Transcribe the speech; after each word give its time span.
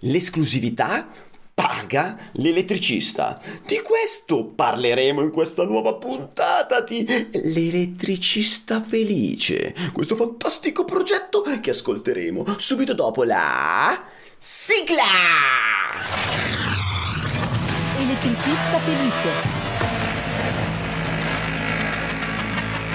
l'esclusività 0.00 1.08
paga 1.54 2.16
l'elettricista. 2.34 3.40
Di 3.66 3.80
questo 3.82 4.44
parleremo 4.44 5.22
in 5.22 5.30
questa 5.32 5.64
nuova 5.64 5.94
puntata 5.94 6.80
di 6.82 7.04
L'elettricista 7.32 8.80
felice, 8.80 9.74
questo 9.92 10.14
fantastico 10.14 10.84
progetto 10.84 11.42
che 11.60 11.70
ascolteremo 11.70 12.44
subito 12.58 12.94
dopo 12.94 13.24
la 13.24 14.00
sigla. 14.36 15.02
Elettricista 17.98 18.78
felice. 18.78 19.66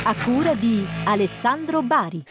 A 0.06 0.16
cura 0.16 0.54
di 0.54 0.86
Alessandro 1.04 1.82
Bari. 1.82 2.24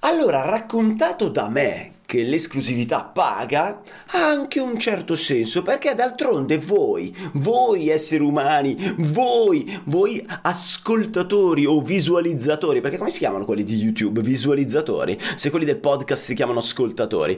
Allora, 0.00 0.42
raccontato 0.42 1.28
da 1.28 1.48
me 1.48 1.95
che 2.06 2.22
l'esclusività 2.22 3.02
paga 3.04 3.82
ha 4.06 4.28
anche 4.28 4.60
un 4.60 4.78
certo 4.78 5.16
senso 5.16 5.62
perché 5.62 5.94
d'altronde 5.94 6.56
voi, 6.58 7.14
voi 7.34 7.88
esseri 7.88 8.22
umani, 8.22 8.94
voi, 8.98 9.80
voi 9.84 10.24
ascoltatori 10.42 11.66
o 11.66 11.82
visualizzatori, 11.82 12.80
perché 12.80 12.96
come 12.96 13.10
si 13.10 13.18
chiamano 13.18 13.44
quelli 13.44 13.64
di 13.64 13.76
YouTube? 13.76 14.22
Visualizzatori, 14.22 15.18
se 15.34 15.50
quelli 15.50 15.64
del 15.64 15.78
podcast 15.78 16.22
si 16.22 16.34
chiamano 16.34 16.60
ascoltatori. 16.60 17.36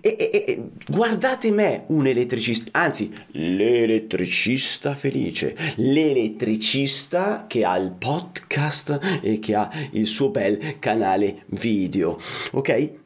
E, 0.00 0.16
e, 0.18 0.44
e 0.46 0.70
guardate 0.88 1.52
me, 1.52 1.84
un 1.88 2.06
elettricista, 2.06 2.70
anzi 2.72 3.12
l'elettricista 3.32 4.94
felice, 4.94 5.54
l'elettricista 5.76 7.44
che 7.46 7.64
ha 7.64 7.76
il 7.76 7.92
podcast 7.92 9.20
e 9.20 9.38
che 9.38 9.54
ha 9.54 9.70
il 9.92 10.06
suo 10.06 10.30
bel 10.30 10.78
canale 10.78 11.44
video, 11.48 12.18
ok? 12.52 12.99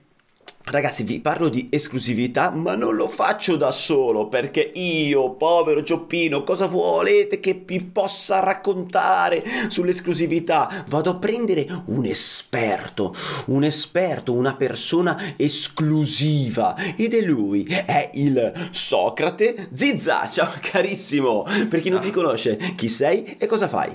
Ragazzi, 0.66 1.02
vi 1.02 1.20
parlo 1.20 1.50
di 1.50 1.68
esclusività, 1.70 2.48
ma 2.48 2.74
non 2.74 2.96
lo 2.96 3.06
faccio 3.06 3.56
da 3.56 3.70
solo 3.70 4.28
perché 4.28 4.72
io, 4.74 5.34
povero 5.34 5.82
Gioppino, 5.82 6.42
cosa 6.42 6.66
volete 6.66 7.38
che 7.38 7.62
vi 7.66 7.84
possa 7.84 8.40
raccontare 8.40 9.44
sull'esclusività? 9.68 10.86
Vado 10.88 11.10
a 11.10 11.16
prendere 11.16 11.66
un 11.88 12.06
esperto, 12.06 13.14
un 13.48 13.62
esperto, 13.62 14.32
una 14.32 14.56
persona 14.56 15.34
esclusiva 15.36 16.74
ed 16.96 17.12
è 17.12 17.20
lui, 17.20 17.64
è 17.64 18.12
il 18.14 18.68
Socrate 18.70 19.68
Zizza. 19.74 20.26
Ciao 20.30 20.50
carissimo, 20.62 21.44
per 21.68 21.80
chi 21.80 21.90
non 21.90 22.00
ti 22.00 22.10
conosce, 22.10 22.56
chi 22.74 22.88
sei 22.88 23.36
e 23.36 23.44
cosa 23.44 23.68
fai? 23.68 23.94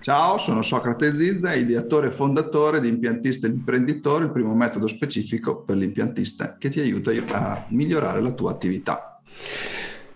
Ciao, 0.00 0.38
sono 0.38 0.62
Socrate 0.62 1.16
Zizza, 1.16 1.54
ideatore 1.54 2.08
e 2.08 2.12
fondatore 2.12 2.80
di 2.80 2.88
Impiantista 2.88 3.46
e 3.46 3.50
Imprenditore, 3.50 4.24
il 4.24 4.30
primo 4.30 4.54
metodo 4.54 4.86
specifico 4.86 5.62
per 5.62 5.76
l'impiantista 5.76 6.56
che 6.56 6.70
ti 6.70 6.80
aiuta 6.80 7.10
a 7.32 7.64
migliorare 7.68 8.20
la 8.20 8.32
tua 8.32 8.50
attività. 8.50 9.20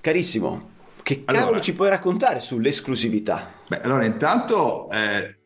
Carissimo, 0.00 0.70
che 1.02 1.24
cavolo 1.24 1.44
allora, 1.44 1.60
ci 1.60 1.74
puoi 1.74 1.88
raccontare 1.90 2.40
sull'esclusività? 2.40 3.52
Beh, 3.68 3.80
allora 3.82 4.04
intanto 4.04 4.88
eh, 4.90 5.36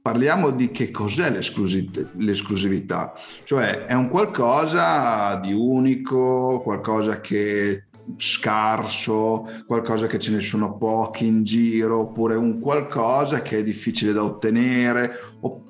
parliamo 0.00 0.50
di 0.50 0.70
che 0.70 0.90
cos'è 0.90 1.30
l'esclusività, 1.30 3.14
cioè 3.44 3.86
è 3.86 3.94
un 3.94 4.08
qualcosa 4.08 5.36
di 5.36 5.52
unico, 5.52 6.60
qualcosa 6.62 7.20
che 7.20 7.87
scarso, 8.16 9.46
qualcosa 9.66 10.06
che 10.06 10.18
ce 10.18 10.30
ne 10.30 10.40
sono 10.40 10.76
pochi 10.76 11.26
in 11.26 11.44
giro, 11.44 12.00
oppure 12.00 12.34
un 12.34 12.60
qualcosa 12.60 13.42
che 13.42 13.58
è 13.58 13.62
difficile 13.62 14.12
da 14.12 14.22
ottenere. 14.22 15.12
O, 15.40 15.62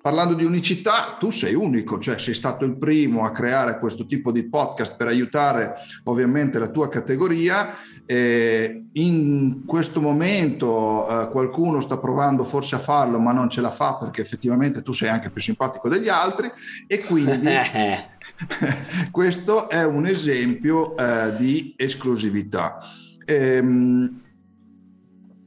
parlando 0.00 0.34
di 0.34 0.44
unicità, 0.44 1.16
tu 1.18 1.30
sei 1.30 1.54
unico, 1.54 1.98
cioè 1.98 2.18
sei 2.18 2.34
stato 2.34 2.64
il 2.64 2.78
primo 2.78 3.24
a 3.24 3.32
creare 3.32 3.78
questo 3.78 4.06
tipo 4.06 4.30
di 4.30 4.48
podcast 4.48 4.96
per 4.96 5.08
aiutare 5.08 5.74
ovviamente 6.04 6.58
la 6.58 6.68
tua 6.68 6.88
categoria. 6.88 7.74
Eh, 8.06 8.84
in 8.92 9.64
questo 9.66 10.00
momento 10.00 11.08
eh, 11.08 11.28
qualcuno 11.30 11.80
sta 11.80 11.98
provando 11.98 12.44
forse 12.44 12.76
a 12.76 12.78
farlo, 12.78 13.18
ma 13.18 13.32
non 13.32 13.48
ce 13.48 13.60
la 13.60 13.70
fa 13.70 13.96
perché 13.96 14.20
effettivamente 14.20 14.82
tu 14.82 14.92
sei 14.92 15.08
anche 15.08 15.30
più 15.30 15.40
simpatico 15.40 15.88
degli 15.88 16.08
altri 16.08 16.50
e 16.86 17.00
quindi 17.00 17.48
Questo 19.10 19.68
è 19.68 19.84
un 19.84 20.06
esempio 20.06 20.96
eh, 20.96 21.36
di 21.36 21.74
esclusività. 21.76 22.78
Ehm, 23.24 24.22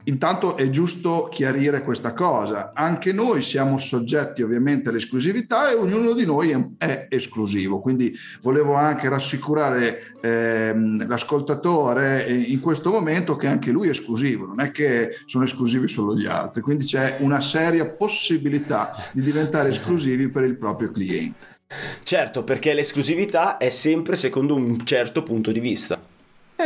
intanto 0.04 0.56
è 0.56 0.70
giusto 0.70 1.28
chiarire 1.30 1.82
questa 1.82 2.12
cosa. 2.12 2.70
Anche 2.72 3.12
noi 3.12 3.42
siamo 3.42 3.78
soggetti 3.78 4.42
ovviamente 4.42 4.90
all'esclusività 4.90 5.70
e 5.70 5.74
ognuno 5.74 6.12
di 6.12 6.24
noi 6.24 6.74
è, 6.78 7.06
esclusivo. 7.10 7.80
Quindi 7.80 8.14
volevo 8.42 8.74
anche 8.74 9.08
rassicurare 9.08 10.12
ehm, 10.20 11.06
l'ascoltatore 11.06 12.24
in 12.30 12.60
questo 12.60 12.90
momento 12.90 13.36
che 13.36 13.46
anche 13.46 13.70
lui 13.70 13.88
è 13.88 13.90
esclusivo, 13.90 14.46
non 14.46 14.60
è 14.60 14.70
che 14.70 15.16
sono 15.26 15.44
esclusivi 15.44 15.88
solo 15.88 16.16
gli 16.16 16.26
altri. 16.26 16.60
Quindi 16.60 16.84
c'è 16.84 17.16
una 17.20 17.40
seria 17.40 17.86
possibilità 17.86 18.92
di 19.12 19.22
diventare 19.22 19.70
esclusivi 19.70 20.28
per 20.28 20.44
il 20.44 20.56
proprio 20.56 20.90
cliente. 20.90 21.58
Certo, 22.02 22.42
perché 22.42 22.74
l'esclusività 22.74 23.56
è 23.56 23.70
sempre 23.70 24.16
secondo 24.16 24.54
un 24.54 24.84
certo 24.84 25.22
punto 25.22 25.52
di 25.52 25.60
vista. 25.60 26.09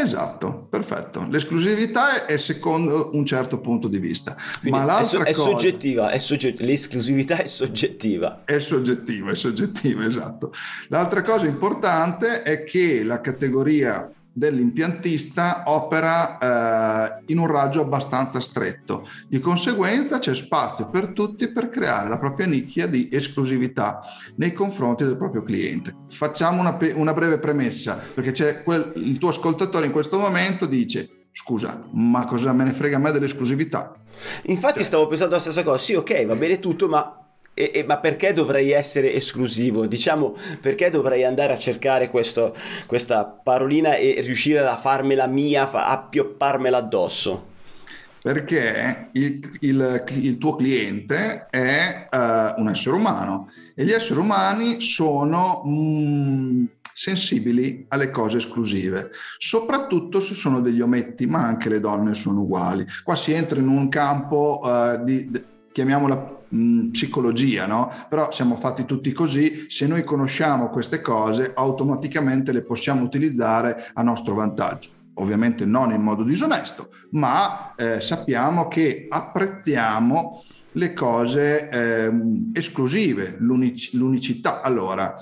Esatto, 0.01 0.67
perfetto. 0.69 1.27
L'esclusività 1.31 2.27
è 2.27 2.37
secondo 2.37 3.11
un 3.15 3.25
certo 3.25 3.61
punto 3.61 3.89
di 3.89 3.99
vista. 3.99 4.37
Quindi 4.61 4.79
Ma 4.79 4.85
l'altra 4.85 5.25
è, 5.25 5.33
so- 5.33 5.45
è 5.45 5.51
soggettiva, 5.51 6.11
è 6.11 6.19
sogget- 6.19 6.61
l'esclusività 6.61 7.37
è 7.39 7.47
soggettiva. 7.47 8.43
È 8.45 8.59
soggettiva, 8.59 9.31
è 9.31 9.35
soggettiva, 9.35 10.05
esatto. 10.07 10.53
L'altra 10.89 11.23
cosa 11.23 11.47
importante 11.47 12.43
è 12.43 12.65
che 12.65 13.03
la 13.05 13.21
categoria 13.21 14.11
dell'impiantista 14.35 15.63
opera 15.67 17.17
eh, 17.17 17.23
in 17.27 17.39
un 17.39 17.47
raggio 17.47 17.81
abbastanza 17.81 18.41
stretto. 18.41 19.09
Di 19.29 19.39
conseguenza 19.39 20.19
c'è 20.19 20.35
spazio 20.35 20.91
per 20.91 21.09
tutti 21.09 21.49
per 21.49 21.71
creare 21.71 22.09
la 22.09 22.19
propria 22.19 22.47
nicchia 22.47 22.87
di 22.87 23.09
esclusività 23.11 24.01
nei 24.37 24.53
confronti 24.53 25.05
del 25.05 25.17
proprio 25.17 25.43
cliente. 25.43 25.95
Facciamo 26.11 26.61
una, 26.61 26.77
una 26.95 27.13
breve 27.13 27.39
premessa, 27.39 27.99
perché 28.13 28.33
c'è 28.33 28.63
quel, 28.63 28.93
il 28.97 29.19
tuo 29.19 29.29
ascoltatore 29.29 29.87
in 29.87 29.93
questo 29.93 30.19
momento 30.19 30.67
dice 30.67 31.09
scusa, 31.37 31.81
ma 31.93 32.25
cosa 32.27 32.53
me 32.53 32.63
ne 32.63 32.71
frega 32.71 32.97
a 32.97 33.01
me 33.01 33.11
dell'esclusività? 33.11 33.93
Infatti 34.45 34.85
stavo 34.85 35.09
pensando 35.09 35.35
la 35.35 35.41
stessa 35.41 35.65
cosa, 35.65 35.79
sì 35.79 35.95
ok, 35.95 36.27
va 36.27 36.37
bene 36.37 36.61
tutto, 36.61 36.89
ma 36.89 37.24
e, 37.55 37.71
e, 37.73 37.85
ma 37.85 37.99
perché 37.99 38.33
dovrei 38.33 38.73
essere 38.73 39.15
esclusivo? 39.15 39.87
Diciamo, 39.87 40.35
perché 40.61 40.91
dovrei 40.91 41.25
andare 41.25 41.53
a 41.53 41.57
cercare 41.57 42.11
questo, 42.11 42.55
questa 42.87 43.25
parolina 43.25 43.95
e 43.95 44.21
riuscire 44.21 44.59
a 44.59 44.77
farmela 44.77 45.27
mia, 45.27 45.71
a 45.71 45.99
piopparmela 45.99 46.79
addosso? 46.79 47.53
Perché 48.21 49.11
il, 49.13 49.57
il, 49.61 50.05
il 50.09 50.39
tuo 50.39 50.57
cliente 50.57 51.47
è 51.51 52.09
uh, 52.11 52.61
un 52.61 52.71
essere 52.71 52.97
umano 52.97 53.51
e 53.75 53.85
gli 53.85 53.93
esseri 53.93 54.19
umani 54.19 54.81
sono 54.81 55.63
mm, 55.67 56.65
sensibili 56.93 57.85
alle 57.89 58.11
cose 58.11 58.39
esclusive, 58.39 59.11
soprattutto 59.37 60.21
se 60.21 60.35
sono 60.35 60.61
degli 60.61 60.81
ometti, 60.81 61.27
ma 61.27 61.45
anche 61.45 61.69
le 61.69 61.81
donne 61.81 62.15
sono 62.15 62.41
uguali. 62.41 62.87
Qua 63.05 63.15
si 63.15 63.33
entra 63.33 63.61
in 63.61 63.69
un 63.69 63.89
campo 63.91 64.61
uh, 64.63 65.05
di, 65.05 65.31
di 65.31 65.45
chiamiamola 65.75 66.45
mh, 66.49 66.87
psicologia, 66.91 67.67
no? 67.67 67.91
Però 68.09 68.31
siamo 68.31 68.55
fatti 68.55 68.85
tutti 68.85 69.11
così, 69.13 69.67
se 69.69 69.89
noi 69.89 70.05
conosciamo 70.05 70.71
queste 70.71 71.01
cose 71.01 71.51
automaticamente 71.53 72.53
le 72.53 72.63
possiamo 72.63 73.03
utilizzare 73.03 73.91
a 73.93 74.03
nostro 74.03 74.35
vantaggio 74.37 74.91
ovviamente 75.17 75.65
non 75.65 75.93
in 75.93 76.01
modo 76.01 76.25
disonesto, 76.25 76.89
ma 77.11 77.75
eh, 77.77 78.01
sappiamo 78.01 78.67
che 78.67 79.07
apprezziamo 79.09 80.43
le 80.73 80.93
cose 80.93 81.69
eh, 81.69 82.11
esclusive, 82.53 83.37
l'unic- 83.39 83.93
l'unicità. 83.93 84.61
Allora, 84.61 85.15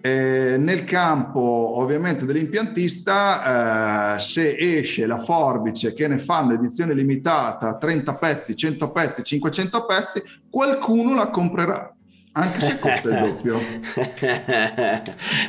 eh, 0.00 0.56
nel 0.58 0.84
campo 0.84 1.40
ovviamente 1.40 2.24
dell'impiantista, 2.24 4.14
eh, 4.14 4.18
se 4.18 4.56
esce 4.56 5.06
la 5.06 5.18
forbice 5.18 5.94
che 5.94 6.08
ne 6.08 6.18
fanno 6.18 6.54
edizione 6.54 6.94
limitata 6.94 7.76
30 7.76 8.14
pezzi, 8.16 8.56
100 8.56 8.90
pezzi, 8.90 9.22
500 9.22 9.86
pezzi, 9.86 10.22
qualcuno 10.48 11.14
la 11.14 11.28
comprerà 11.28 11.94
anche 12.32 12.60
se 12.60 12.78
costa 12.78 13.08
il 13.08 13.18
doppio. 13.18 13.58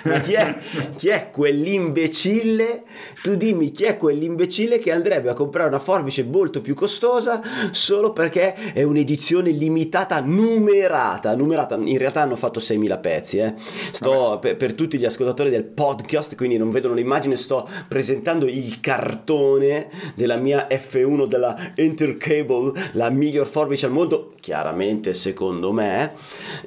Ma 0.04 0.20
chi 0.22 0.34
è, 0.34 0.58
chi 0.98 1.10
è, 1.10 1.30
quell'imbecille? 1.30 2.82
Tu 3.22 3.36
dimmi 3.36 3.72
chi 3.72 3.84
è 3.84 3.98
quell'imbecille 3.98 4.80
che 4.80 4.92
andrebbe 4.92 5.30
a 5.30 5.36
comprare 5.36 5.68
una 5.68 5.80
forbice 5.80 6.24
molto 6.24 6.60
più 6.62 6.74
costosa 6.74 7.40
solo 7.70 8.14
perché 8.14 8.56
è 8.74 8.82
un'edizione 8.82 9.52
limitata 9.52 10.22
numerata. 10.22 11.36
numerata. 11.36 11.76
In 11.76 12.00
realtà 12.00 12.22
hanno 12.22 12.36
fatto 12.36 12.60
6.000 12.60 13.00
pezzi. 13.00 13.38
Eh. 13.38 13.54
Sto 13.92 14.40
per, 14.42 14.58
per, 14.58 14.74
tutti 14.74 14.98
gli 14.98 15.06
ascoltatori 15.06 15.52
del 15.52 15.66
podcast, 15.66 16.36
quindi 16.36 16.58
non 16.58 16.72
vedono 16.72 16.96
l'immagine, 16.96 17.36
sto 17.36 17.70
presentando 17.88 18.48
il 18.48 18.80
cartone 18.80 19.88
della 20.16 20.38
mia 20.38 20.68
F1 20.68 21.28
della 21.28 21.74
Intercable, 21.76 22.72
la 22.94 23.12
miglior 23.12 23.46
forbice 23.46 23.86
al 23.86 23.92
mondo 23.92 24.34
chiaramente 24.42 25.14
secondo 25.14 25.72
me, 25.72 26.14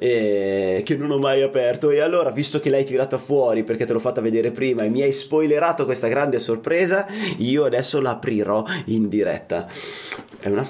eh, 0.05 0.81
che 0.83 0.95
non 0.95 1.11
ho 1.11 1.17
mai 1.17 1.41
aperto. 1.41 1.89
E 1.89 1.99
allora, 1.99 2.29
visto 2.31 2.59
che 2.59 2.69
l'hai 2.69 2.85
tirata 2.85 3.17
fuori 3.17 3.63
perché 3.63 3.85
te 3.85 3.93
l'ho 3.93 3.99
fatta 3.99 4.21
vedere 4.21 4.51
prima 4.51 4.83
e 4.83 4.89
mi 4.89 5.01
hai 5.01 5.13
spoilerato 5.13 5.85
questa 5.85 6.07
grande 6.07 6.39
sorpresa, 6.39 7.05
io 7.37 7.65
adesso 7.65 7.99
l'aprirò 8.01 8.63
in 8.85 9.09
diretta. 9.09 9.67
È 10.39 10.49
una 10.49 10.65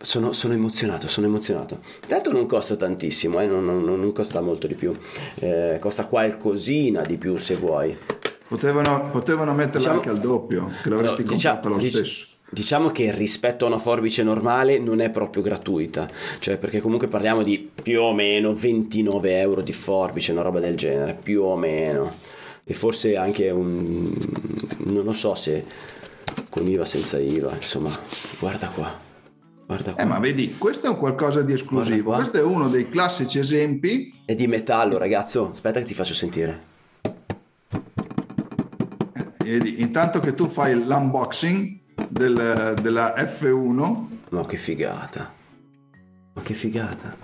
sono, 0.00 0.32
sono, 0.32 0.54
emozionato, 0.54 1.08
sono 1.08 1.26
emozionato. 1.26 1.80
Tanto 2.06 2.32
non 2.32 2.46
costa 2.46 2.76
tantissimo, 2.76 3.40
eh? 3.40 3.46
non, 3.46 3.64
non, 3.64 3.82
non, 3.82 4.12
costa 4.12 4.40
molto 4.40 4.66
di 4.66 4.74
più, 4.74 4.96
eh, 5.36 5.78
costa 5.80 6.06
qualcosina 6.06 7.02
di 7.02 7.16
più 7.16 7.36
se 7.36 7.56
vuoi. 7.56 7.96
Potevano, 8.46 9.10
potevano 9.10 9.52
metterla 9.52 9.78
diciamo, 9.78 9.96
anche 9.96 10.08
al 10.08 10.20
doppio, 10.20 10.70
che 10.82 10.88
l'avresti 10.88 11.24
no, 11.24 11.32
diciamo, 11.32 11.54
comprata 11.60 11.76
lo 11.76 11.82
dic- 11.82 11.96
stesso. 11.96 12.27
Diciamo 12.50 12.90
che 12.90 13.14
rispetto 13.14 13.64
a 13.66 13.68
una 13.68 13.78
forbice 13.78 14.22
normale 14.22 14.78
non 14.78 15.00
è 15.00 15.10
proprio 15.10 15.42
gratuita, 15.42 16.08
cioè 16.38 16.56
perché 16.56 16.80
comunque 16.80 17.06
parliamo 17.06 17.42
di 17.42 17.70
più 17.82 18.00
o 18.00 18.14
meno 18.14 18.54
29 18.54 19.38
euro 19.38 19.60
di 19.60 19.72
forbice, 19.72 20.32
una 20.32 20.40
roba 20.40 20.58
del 20.58 20.74
genere, 20.74 21.14
più 21.14 21.42
o 21.42 21.56
meno. 21.56 22.10
E 22.64 22.72
forse 22.72 23.16
anche 23.16 23.50
un... 23.50 24.10
non 24.78 25.04
lo 25.04 25.12
so 25.12 25.34
se 25.34 25.66
con 26.48 26.66
IVA 26.66 26.86
senza 26.86 27.18
IVA, 27.18 27.54
insomma, 27.54 27.90
guarda 28.38 28.68
qua. 28.68 28.98
Guarda 29.66 29.92
qua. 29.92 30.02
Eh, 30.02 30.06
ma 30.06 30.18
vedi, 30.18 30.56
questo 30.56 30.86
è 30.86 30.88
un 30.88 30.96
qualcosa 30.96 31.42
di 31.42 31.52
esclusivo. 31.52 32.12
Questo 32.14 32.38
è 32.38 32.42
uno 32.42 32.68
dei 32.68 32.88
classici 32.88 33.38
esempi. 33.38 34.14
È 34.24 34.34
di 34.34 34.46
metallo, 34.46 34.96
ragazzo. 34.96 35.50
Aspetta 35.52 35.80
che 35.80 35.84
ti 35.84 35.92
faccio 35.92 36.14
sentire. 36.14 36.60
Eh, 39.12 39.26
vedi, 39.42 39.82
intanto 39.82 40.20
che 40.20 40.34
tu 40.34 40.48
fai 40.48 40.72
l'unboxing 40.72 41.76
del, 42.08 42.74
della 42.80 43.14
F1. 43.16 44.06
Ma 44.30 44.46
che 44.46 44.56
figata. 44.56 45.32
Ma 46.32 46.42
che 46.42 46.54
figata. 46.54 47.16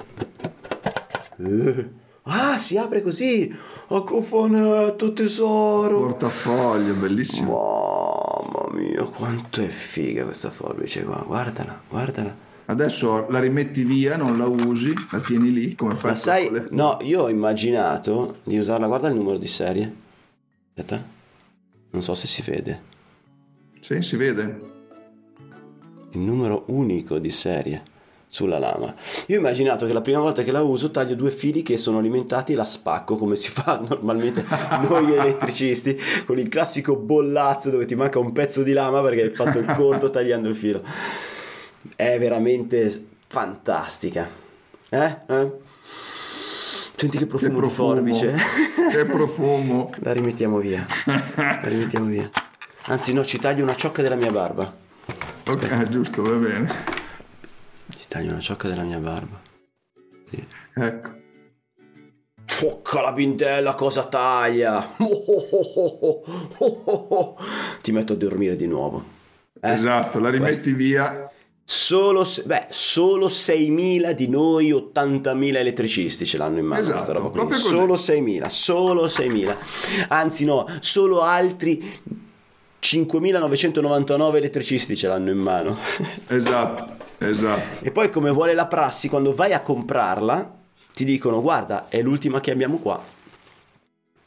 Eh. 1.38 1.90
Ah, 2.24 2.56
si 2.56 2.78
apre 2.78 3.02
così. 3.02 3.54
A 3.88 4.02
cofanetto 4.02 5.12
tesoro. 5.12 6.00
Portafoglio, 6.00 6.94
bellissimo. 6.94 8.40
Mamma 8.52 8.72
mia, 8.72 9.04
quanto 9.04 9.60
è 9.60 9.68
figa 9.68 10.24
questa 10.24 10.50
forbice 10.50 11.04
qua. 11.04 11.22
Guardala, 11.26 11.82
guardala. 11.88 12.34
Adesso 12.66 13.28
la 13.28 13.40
rimetti 13.40 13.84
via, 13.84 14.16
non 14.16 14.38
la 14.38 14.46
usi, 14.46 14.94
la 15.10 15.20
tieni 15.20 15.52
lì 15.52 15.74
come 15.74 15.94
fai? 15.96 16.10
Ma 16.10 16.16
sai, 16.16 16.66
no, 16.70 16.96
io 17.02 17.24
ho 17.24 17.28
immaginato 17.28 18.38
di 18.42 18.56
usarla. 18.56 18.86
Guarda 18.86 19.08
il 19.08 19.14
numero 19.14 19.36
di 19.36 19.46
serie. 19.46 19.94
Aspetta. 20.68 21.04
Non 21.90 22.02
so 22.02 22.14
se 22.14 22.26
si 22.26 22.42
vede. 22.42 22.82
Sì, 23.80 24.00
si 24.00 24.16
vede. 24.16 24.73
Il 26.14 26.20
numero 26.20 26.64
unico 26.68 27.18
di 27.18 27.30
serie 27.30 27.82
sulla 28.28 28.58
lama. 28.58 28.94
Io 29.26 29.36
ho 29.36 29.38
immaginato 29.38 29.84
che 29.84 29.92
la 29.92 30.00
prima 30.00 30.20
volta 30.20 30.42
che 30.42 30.52
la 30.52 30.62
uso 30.62 30.90
taglio 30.90 31.14
due 31.14 31.30
fili 31.30 31.62
che 31.62 31.76
sono 31.76 31.98
alimentati 31.98 32.52
e 32.52 32.56
la 32.56 32.64
spacco 32.64 33.16
come 33.16 33.34
si 33.36 33.48
fa 33.50 33.82
normalmente 33.86 34.44
noi 34.88 35.12
elettricisti 35.12 35.96
con 36.24 36.38
il 36.38 36.48
classico 36.48 36.96
bollazzo 36.96 37.70
dove 37.70 37.84
ti 37.84 37.94
manca 37.96 38.20
un 38.20 38.32
pezzo 38.32 38.62
di 38.62 38.72
lama 38.72 39.00
perché 39.02 39.22
hai 39.22 39.30
fatto 39.30 39.58
il 39.58 39.66
corto 39.66 40.10
tagliando 40.10 40.48
il 40.48 40.54
filo. 40.54 40.82
È 41.96 42.16
veramente 42.18 43.06
fantastica. 43.26 44.28
Eh? 44.88 45.16
eh? 45.26 45.52
Senti 46.94 47.18
che 47.18 47.26
profumo, 47.26 47.52
che 47.52 47.58
profumo 47.58 47.94
di 47.94 48.12
forbice. 48.12 48.34
Che 48.90 49.04
profumo. 49.04 49.90
La 50.02 50.12
rimettiamo 50.12 50.58
via. 50.58 50.86
La 51.06 51.60
rimettiamo 51.62 52.06
via. 52.06 52.30
Anzi 52.86 53.12
no, 53.12 53.24
ci 53.24 53.38
taglio 53.38 53.64
una 53.64 53.74
ciocca 53.74 54.00
della 54.00 54.14
mia 54.14 54.30
barba. 54.30 54.82
Ok, 55.46 55.88
giusto, 55.88 56.22
va 56.22 56.36
bene. 56.36 57.02
Taglio 58.08 58.30
una 58.30 58.40
ciocca 58.40 58.68
della 58.68 58.84
mia 58.84 58.98
barba. 58.98 59.40
Sì. 60.30 60.46
Ecco. 60.74 61.22
Focca 62.46 63.00
la 63.00 63.12
bindella, 63.12 63.74
cosa 63.74 64.06
taglia? 64.06 64.94
Oh, 64.98 66.22
oh, 66.58 67.06
oh, 67.08 67.36
Ti 67.82 67.90
metto 67.90 68.12
a 68.12 68.16
dormire 68.16 68.54
di 68.54 68.66
nuovo. 68.66 69.04
Eh? 69.60 69.72
Esatto, 69.72 70.20
la 70.20 70.30
rimetti 70.30 70.60
Questo... 70.60 70.76
via. 70.76 71.28
Solo, 71.64 72.24
beh, 72.44 72.66
solo 72.70 73.26
6.000 73.26 74.12
di 74.12 74.28
noi 74.28 74.70
80.000 74.70 75.56
elettricisti 75.56 76.24
ce 76.24 76.36
l'hanno 76.36 76.58
in 76.58 76.66
mano 76.66 76.82
esatto, 76.82 76.94
questa 76.96 77.12
roba. 77.12 77.54
Solo 77.54 77.94
6.000, 77.94 78.46
solo 78.46 79.06
6.000. 79.06 79.56
Anzi 80.08 80.44
no, 80.44 80.66
solo 80.80 81.22
altri 81.22 82.00
5.999 82.84 84.34
elettricisti 84.36 84.94
ce 84.94 85.08
l'hanno 85.08 85.30
in 85.30 85.38
mano. 85.38 85.78
Esatto. 86.28 87.02
Esatto. 87.16 87.82
E 87.82 87.90
poi 87.90 88.10
come 88.10 88.30
vuole 88.30 88.52
la 88.52 88.66
prassi, 88.66 89.08
quando 89.08 89.34
vai 89.34 89.54
a 89.54 89.62
comprarla, 89.62 90.52
ti 90.92 91.06
dicono 91.06 91.40
guarda, 91.40 91.88
è 91.88 92.02
l'ultima 92.02 92.40
che 92.40 92.50
abbiamo 92.50 92.76
qua. 92.76 93.00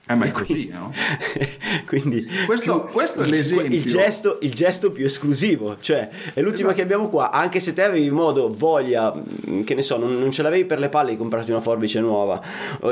Eh, 0.09 0.15
ma 0.15 0.23
è 0.23 0.31
così, 0.31 0.69
no? 0.71 0.93
Quindi 1.85 2.25
questo, 2.45 2.85
più, 2.85 2.93
questo 2.93 3.23
è 3.23 3.25
l'esempio. 3.25 3.75
Il 3.75 3.83
gesto, 3.83 4.37
il 4.41 4.53
gesto, 4.53 4.89
più 4.91 5.05
esclusivo, 5.05 5.75
cioè 5.81 6.07
è 6.33 6.39
l'ultima 6.39 6.69
esatto. 6.69 6.73
che 6.75 6.81
abbiamo 6.81 7.09
qua, 7.09 7.29
anche 7.29 7.59
se 7.59 7.73
te 7.73 7.83
avevi 7.83 8.09
modo, 8.09 8.49
voglia, 8.49 9.13
mm, 9.13 9.63
che 9.63 9.75
ne 9.75 9.81
so, 9.81 9.97
non, 9.97 10.17
non, 10.17 10.31
ce 10.31 10.43
l'avevi 10.43 10.63
per 10.63 10.79
le 10.79 10.87
palle 10.87 11.11
di 11.11 11.17
comprarti 11.17 11.51
una 11.51 11.59
forbice 11.59 11.99
nuova 11.99 12.41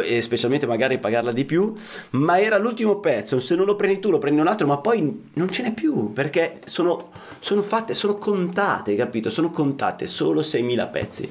e 0.03 0.19
specialmente 0.19 0.67
magari 0.67 0.97
pagarla 0.97 1.31
di 1.31 1.45
più, 1.45 1.73
ma 2.11 2.37
era 2.37 2.57
l'ultimo 2.57 2.99
pezzo, 2.99 3.39
se 3.39 3.55
non 3.55 3.65
lo 3.65 3.77
prendi 3.77 3.99
tu 3.99 4.11
lo 4.11 4.17
prendi 4.17 4.41
un 4.41 4.47
altro, 4.47 4.67
ma 4.67 4.77
poi 4.79 5.27
non 5.35 5.49
ce 5.49 5.63
n'è 5.63 5.73
più 5.73 6.11
perché 6.11 6.59
sono, 6.65 7.11
sono 7.39 7.61
fatte, 7.61 7.93
sono 7.93 8.17
contate, 8.17 8.93
capito? 8.95 9.29
Sono 9.29 9.51
contate 9.51 10.05
solo 10.05 10.41
6.000 10.41 10.91
pezzi. 10.91 11.29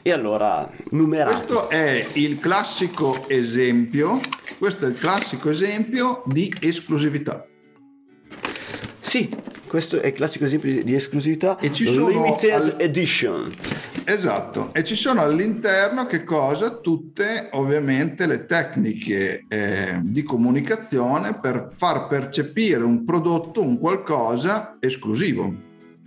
E 0.00 0.12
allora, 0.12 0.70
numerati. 0.90 1.34
Questo 1.34 1.68
è 1.68 2.06
il 2.12 2.38
classico 2.38 3.24
esempio, 3.26 4.20
questo 4.58 4.86
è 4.86 4.88
il 4.88 4.94
classico 4.94 5.07
esempio 5.50 6.22
di 6.26 6.52
esclusività. 6.60 7.46
Sì, 9.00 9.34
questo 9.66 10.00
è 10.00 10.08
il 10.08 10.12
classico 10.12 10.44
esempio 10.44 10.82
di 10.82 10.94
esclusività 10.94 11.56
e 11.58 11.72
ci 11.72 11.86
sono 11.86 12.08
limited 12.08 12.52
al... 12.52 12.74
edition. 12.78 13.54
Esatto, 14.04 14.70
e 14.72 14.84
ci 14.84 14.96
sono 14.96 15.20
all'interno 15.20 16.06
che 16.06 16.24
cosa? 16.24 16.70
Tutte 16.78 17.48
ovviamente 17.52 18.26
le 18.26 18.46
tecniche 18.46 19.44
eh, 19.48 20.00
di 20.02 20.22
comunicazione 20.22 21.36
per 21.38 21.72
far 21.74 22.06
percepire 22.06 22.82
un 22.82 23.04
prodotto, 23.04 23.62
un 23.62 23.78
qualcosa 23.78 24.76
esclusivo. 24.80 25.54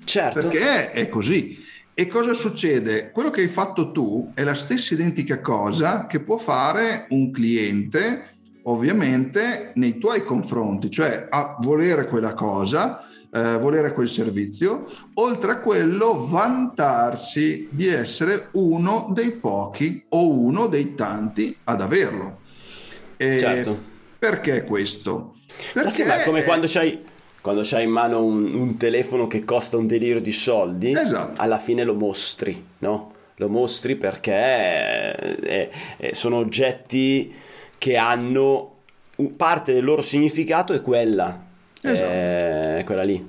Certo. 0.04 0.40
Perché 0.40 0.92
è 0.92 1.10
così. 1.10 1.58
E 1.94 2.08
cosa 2.08 2.34
succede? 2.34 3.12
Quello 3.12 3.30
che 3.30 3.42
hai 3.42 3.48
fatto 3.48 3.92
tu 3.92 4.32
è 4.34 4.44
la 4.44 4.56
stessa 4.56 4.94
identica 4.94 5.40
cosa 5.42 6.08
che 6.08 6.22
può 6.22 6.38
fare 6.38 7.06
un 7.10 7.30
cliente 7.32 8.30
ovviamente 8.64 9.72
nei 9.76 9.98
tuoi 9.98 10.24
confronti, 10.24 10.90
cioè 10.90 11.28
a 11.30 11.58
volere 11.60 12.08
quella 12.08 12.34
cosa, 12.34 13.06
eh, 13.34 13.58
volere 13.58 13.94
quel 13.94 14.10
servizio, 14.10 14.84
oltre 15.16 15.52
a 15.52 15.60
quello 15.60 16.28
vantarsi 16.28 17.70
di 17.72 17.88
essere 17.88 18.50
uno 18.54 19.10
dei 19.14 19.32
pochi 19.32 20.04
o 20.10 20.30
uno 20.30 20.68
dei 20.68 20.96
tanti 20.96 21.56
ad 21.64 21.82
averlo. 21.82 22.40
E 23.18 23.40
certo. 23.40 23.90
Perché 24.20 24.64
questo? 24.64 25.36
Perché 25.74 25.84
Ma 25.84 25.90
sì, 25.92 26.04
ma 26.04 26.22
è 26.22 26.24
come 26.26 26.44
quando 26.44 26.68
c'hai 26.70 27.10
quando 27.42 27.62
c'hai 27.64 27.86
in 27.86 27.90
mano 27.90 28.24
un, 28.24 28.54
un, 28.54 28.78
telefono 28.78 29.26
che 29.26 29.44
costa 29.44 29.76
un 29.76 29.88
delirio 29.88 30.22
di 30.22 30.32
soldi, 30.32 30.94
esatto. 30.96 31.42
alla 31.42 31.58
fine 31.58 31.84
lo 31.84 31.96
mostri, 31.96 32.64
no? 32.80 33.14
Lo 33.38 33.50
mostri 33.50 33.96
perché 33.96 34.32
è, 34.32 35.70
è, 35.98 36.14
sono 36.14 36.38
oggetti 36.38 37.34
che 37.82 37.98
hanno 37.98 38.76
parte 39.36 39.74
del 39.74 39.84
loro 39.84 40.04
significato 40.04 40.72
è 40.72 40.84
quella, 40.84 41.44
esatto. 41.82 42.12
è 42.12 42.84
quella 42.86 43.02
lì. 43.02 43.28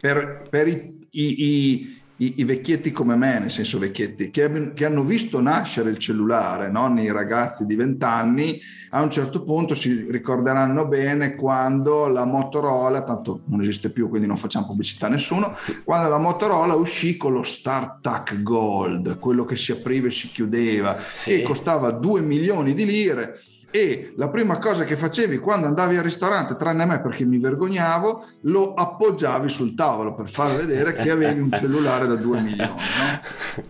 Per, 0.00 0.46
per 0.48 0.68
i, 0.68 1.08
i, 1.10 2.00
i, 2.16 2.34
i, 2.36 2.44
vecchietti 2.44 2.92
come 2.92 3.16
me, 3.16 3.40
nel 3.40 3.50
senso 3.50 3.80
vecchietti, 3.80 4.30
che, 4.30 4.72
che 4.72 4.84
hanno 4.84 5.02
visto 5.02 5.40
nascere 5.40 5.90
il 5.90 5.98
cellulare 5.98 6.70
no? 6.70 6.86
nei 6.86 7.10
ragazzi 7.10 7.66
di 7.66 7.74
20 7.74 8.04
anni, 8.04 8.60
a 8.90 9.02
un 9.02 9.10
certo 9.10 9.42
punto 9.42 9.74
si 9.74 10.06
ricorderanno 10.08 10.86
bene 10.86 11.34
quando 11.34 12.06
la 12.06 12.24
Motorola, 12.24 13.02
tanto 13.02 13.40
non 13.46 13.62
esiste 13.62 13.90
più 13.90 14.08
quindi 14.08 14.28
non 14.28 14.36
facciamo 14.36 14.66
pubblicità 14.66 15.06
a 15.06 15.10
nessuno, 15.10 15.56
quando 15.82 16.08
la 16.08 16.18
Motorola 16.18 16.74
uscì 16.74 17.16
con 17.16 17.32
lo 17.32 17.42
StarTAC 17.42 18.42
Gold, 18.42 19.18
quello 19.18 19.44
che 19.44 19.56
si 19.56 19.72
apriva 19.72 20.06
e 20.06 20.12
si 20.12 20.28
chiudeva, 20.28 20.98
sì. 21.10 21.38
che 21.38 21.42
costava 21.42 21.90
2 21.90 22.20
milioni 22.20 22.74
di 22.74 22.84
lire 22.84 23.40
e 23.72 24.12
la 24.16 24.28
prima 24.28 24.58
cosa 24.58 24.84
che 24.84 24.96
facevi 24.96 25.38
quando 25.38 25.66
andavi 25.66 25.96
al 25.96 26.04
ristorante, 26.04 26.56
tranne 26.56 26.84
me 26.84 27.00
perché 27.00 27.24
mi 27.24 27.38
vergognavo, 27.38 28.24
lo 28.42 28.74
appoggiavi 28.74 29.48
sul 29.48 29.74
tavolo 29.74 30.14
per 30.14 30.28
far 30.28 30.54
vedere 30.56 30.92
che 30.92 31.10
avevi 31.10 31.40
un 31.40 31.50
cellulare 31.50 32.06
da 32.06 32.16
2 32.16 32.40
milioni. 32.42 32.68
No? 32.68 33.64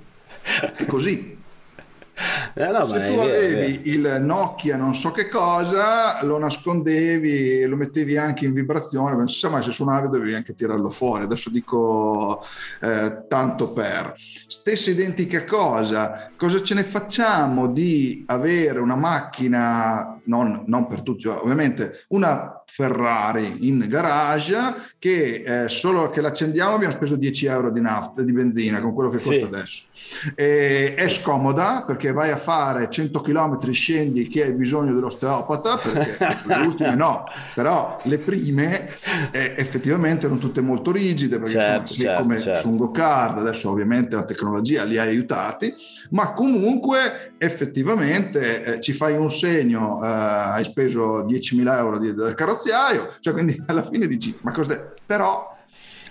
È 0.77 0.85
così. 0.87 1.39
Eh 2.55 2.71
no, 2.71 2.87
Se 2.87 3.07
tu 3.07 3.19
avevi 3.19 3.81
il 3.85 4.19
Nokia 4.21 4.77
non 4.77 4.95
so 4.95 5.11
che 5.11 5.29
cosa, 5.29 6.23
lo 6.23 6.39
nascondevi, 6.39 7.65
lo 7.65 7.77
mettevi 7.77 8.19
anche 8.19 8.45
in 8.45 8.53
vibrazione, 8.53 9.17
non 9.17 9.29
so 9.29 9.49
mai 9.49 9.63
se 9.63 9.71
suonavi 9.71 10.09
dovevi 10.09 10.35
anche 10.35 10.55
tirarlo 10.55 10.91
fuori. 10.91 11.25
Adesso 11.25 11.49
dico 11.49 12.45
eh, 12.81 13.25
tanto 13.27 13.73
per. 13.73 14.13
Stessa 14.47 14.91
identica 14.91 15.45
cosa, 15.45 16.31
cosa 16.37 16.63
ce 16.63 16.75
ne 16.75 16.85
facciamo 16.85 17.69
di 17.69 18.25
avere 18.27 18.81
una 18.81 18.97
macchina, 18.97 20.21
non, 20.25 20.65
non 20.67 20.87
per 20.87 21.03
tutti 21.03 21.29
ovviamente, 21.29 22.05
una 22.09 22.63
Ferrari 22.67 23.69
in 23.69 23.85
garage 23.87 24.57
che 24.99 25.43
eh, 25.45 25.69
solo 25.69 26.09
che 26.09 26.23
l'accendiamo 26.23 26.75
abbiamo 26.75 26.95
speso 26.95 27.17
10 27.17 27.47
euro 27.47 27.71
di 27.71 27.83
nafta, 27.83 28.23
di 28.23 28.33
benzina 28.33 28.81
con 28.81 28.95
quello 28.95 29.11
che 29.11 29.19
costa 29.19 29.33
sì. 29.33 29.43
adesso. 29.43 29.83
E, 30.35 30.95
è 30.95 31.09
scomoda 31.09 31.85
perché 31.87 32.13
vai 32.13 32.31
a 32.31 32.39
fare 32.39 32.89
100 32.89 33.21
km, 33.21 33.71
scendi 33.71 34.27
che 34.29 34.45
hai 34.45 34.53
bisogno 34.55 34.95
dell'osteopata, 34.95 35.77
perché 35.77 36.17
le 36.45 36.55
ultime 36.67 36.95
no, 36.95 37.25
però 37.55 37.99
le 38.05 38.17
prime 38.17 38.89
eh, 39.33 39.55
effettivamente 39.57 40.25
erano 40.25 40.41
tutte 40.41 40.63
molto 40.63 40.93
rigide 40.93 41.39
perché 41.39 41.53
certo, 41.53 41.87
sono 41.89 42.03
certo, 42.03 42.23
come 42.23 42.41
certo. 42.41 42.61
su 42.61 42.69
un 42.71 42.77
go-kart, 42.79 43.37
adesso 43.37 43.69
ovviamente 43.69 44.17
la 44.17 44.25
tecnologia 44.25 44.85
li 44.85 44.97
ha 44.97 45.03
aiutati, 45.03 45.75
ma 46.11 46.33
comunque 46.33 47.35
effettivamente 47.37 48.65
eh, 48.65 48.81
ci 48.81 48.93
fai 48.93 49.15
un 49.15 49.31
segno, 49.31 50.03
eh, 50.03 50.09
hai 50.13 50.65
speso 50.65 51.25
10.000 51.25 51.77
euro 51.77 51.99
di, 51.99 52.15
del 52.15 52.35
carrozzeria, 52.35 52.61
negoziaio, 52.63 53.15
cioè 53.21 53.33
quindi 53.33 53.61
alla 53.67 53.83
fine 53.83 54.07
dici 54.07 54.37
ma 54.43 54.53
cos'è? 54.53 54.93
Però 55.05 55.51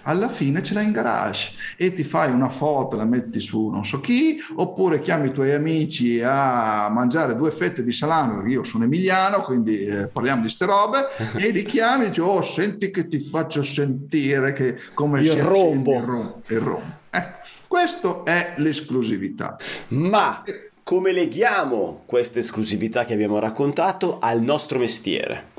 alla 0.03 0.29
fine 0.29 0.63
ce 0.63 0.73
l'hai 0.73 0.85
in 0.85 0.91
garage 0.91 1.51
e 1.77 1.93
ti 1.93 2.03
fai 2.03 2.31
una 2.31 2.49
foto, 2.49 2.97
la 2.97 3.05
metti 3.05 3.39
su 3.39 3.67
non 3.67 3.85
so 3.85 3.99
chi, 3.99 4.39
oppure 4.55 4.99
chiami 4.99 5.27
i 5.27 5.31
tuoi 5.31 5.53
amici 5.53 6.19
a 6.23 6.89
mangiare 6.89 7.35
due 7.35 7.51
fette 7.51 7.83
di 7.83 7.91
salame, 7.91 8.37
perché 8.37 8.49
io 8.49 8.63
sono 8.63 8.85
emiliano, 8.85 9.43
quindi 9.43 9.85
eh, 9.85 10.07
parliamo 10.07 10.41
di 10.41 10.49
ste 10.49 10.65
robe, 10.65 11.05
e 11.37 11.51
li 11.51 11.63
chiami 11.63 12.05
e 12.05 12.07
dici, 12.07 12.19
oh 12.19 12.41
senti 12.41 12.89
che 12.89 13.07
ti 13.07 13.19
faccio 13.19 13.61
sentire 13.61 14.53
che 14.53 14.75
come 14.95 15.21
il 15.21 15.33
rombo. 15.33 15.93
Il 15.93 16.01
rombo. 16.01 16.41
Il 16.47 16.59
rombo. 16.59 16.99
Eh, 17.11 17.25
questo 17.67 18.25
è 18.25 18.55
l'esclusività. 18.57 19.55
Ma 19.89 20.43
come 20.91 21.13
leghiamo 21.13 22.03
questa 22.05 22.39
esclusività 22.39 23.05
che 23.05 23.13
abbiamo 23.13 23.39
raccontato 23.39 24.19
al 24.19 24.41
nostro 24.41 24.77
mestiere? 24.77 25.51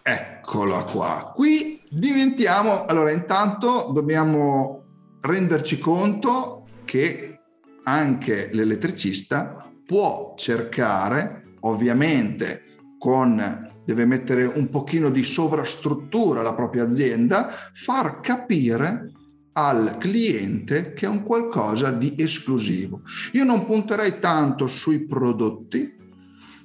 Eccola 0.00 0.84
qua. 0.84 1.32
Qui 1.34 1.82
diventiamo, 1.90 2.84
allora 2.84 3.10
intanto 3.10 3.90
dobbiamo 3.92 4.84
renderci 5.22 5.80
conto 5.80 6.68
che 6.84 7.40
anche 7.82 8.50
l'elettricista 8.52 9.68
può 9.84 10.34
cercare, 10.36 11.54
ovviamente 11.62 12.66
con 12.96 13.68
deve 13.84 14.04
mettere 14.04 14.44
un 14.44 14.68
pochino 14.68 15.10
di 15.10 15.24
sovrastruttura 15.24 16.38
alla 16.42 16.54
propria 16.54 16.84
azienda, 16.84 17.50
far 17.72 18.20
capire 18.20 19.10
al 19.58 19.96
cliente 19.98 20.92
che 20.92 21.06
è 21.06 21.08
un 21.08 21.22
qualcosa 21.22 21.90
di 21.90 22.14
esclusivo. 22.18 23.00
Io 23.32 23.44
non 23.44 23.64
punterei 23.64 24.20
tanto 24.20 24.66
sui 24.66 25.06
prodotti, 25.06 25.94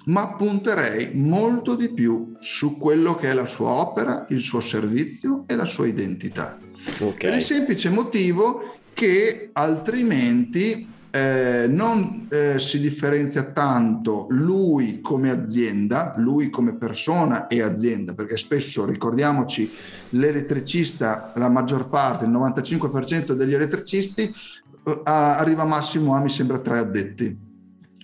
ma 0.05 0.33
punterei 0.35 1.11
molto 1.13 1.75
di 1.75 1.93
più 1.93 2.33
su 2.41 2.77
quello 2.77 3.15
che 3.15 3.29
è 3.29 3.33
la 3.33 3.45
sua 3.45 3.69
opera, 3.69 4.25
il 4.29 4.41
suo 4.41 4.59
servizio 4.59 5.45
e 5.47 5.55
la 5.55 5.65
sua 5.65 5.87
identità. 5.87 6.57
Okay. 6.99 7.17
Per 7.17 7.33
il 7.35 7.41
semplice 7.43 7.89
motivo 7.89 8.77
che 8.93 9.51
altrimenti 9.53 10.90
eh, 11.11 11.65
non 11.67 12.27
eh, 12.29 12.57
si 12.57 12.79
differenzia 12.79 13.43
tanto 13.43 14.27
lui 14.29 15.01
come 15.01 15.29
azienda, 15.29 16.13
lui 16.15 16.49
come 16.49 16.73
persona 16.75 17.47
e 17.47 17.61
azienda, 17.61 18.13
perché 18.13 18.37
spesso 18.37 18.85
ricordiamoci 18.85 19.69
l'elettricista, 20.09 21.33
la 21.35 21.49
maggior 21.49 21.89
parte, 21.89 22.23
il 22.23 22.31
95% 22.31 23.33
degli 23.33 23.53
elettricisti 23.53 24.23
eh, 24.23 25.01
arriva 25.03 25.65
massimo 25.65 26.15
a 26.15 26.21
mi 26.21 26.29
sembra 26.29 26.59
tre 26.59 26.77
addetti, 26.77 27.37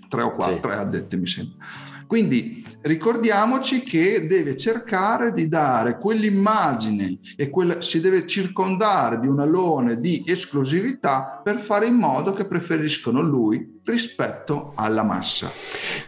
tre 0.10 0.22
o 0.22 0.36
quattro, 0.36 0.72
sì. 0.72 0.78
addetti 0.78 1.16
mi 1.16 1.28
sembra. 1.28 1.66
Quindi 2.06 2.66
ricordiamoci 2.88 3.82
che 3.82 4.26
deve 4.26 4.58
cercare 4.58 5.34
di 5.34 5.48
dare 5.48 5.98
quell'immagine 5.98 7.20
e 7.36 7.50
quella, 7.50 7.82
si 7.82 8.00
deve 8.00 8.26
circondare 8.26 9.20
di 9.20 9.28
un 9.28 9.40
alone 9.40 10.00
di 10.00 10.24
esclusività 10.26 11.40
per 11.44 11.60
fare 11.60 11.86
in 11.86 11.94
modo 11.94 12.34
che 12.34 12.46
preferiscono 12.46 13.22
lui 13.22 13.76
rispetto 13.84 14.72
alla 14.76 15.04
massa. 15.04 15.52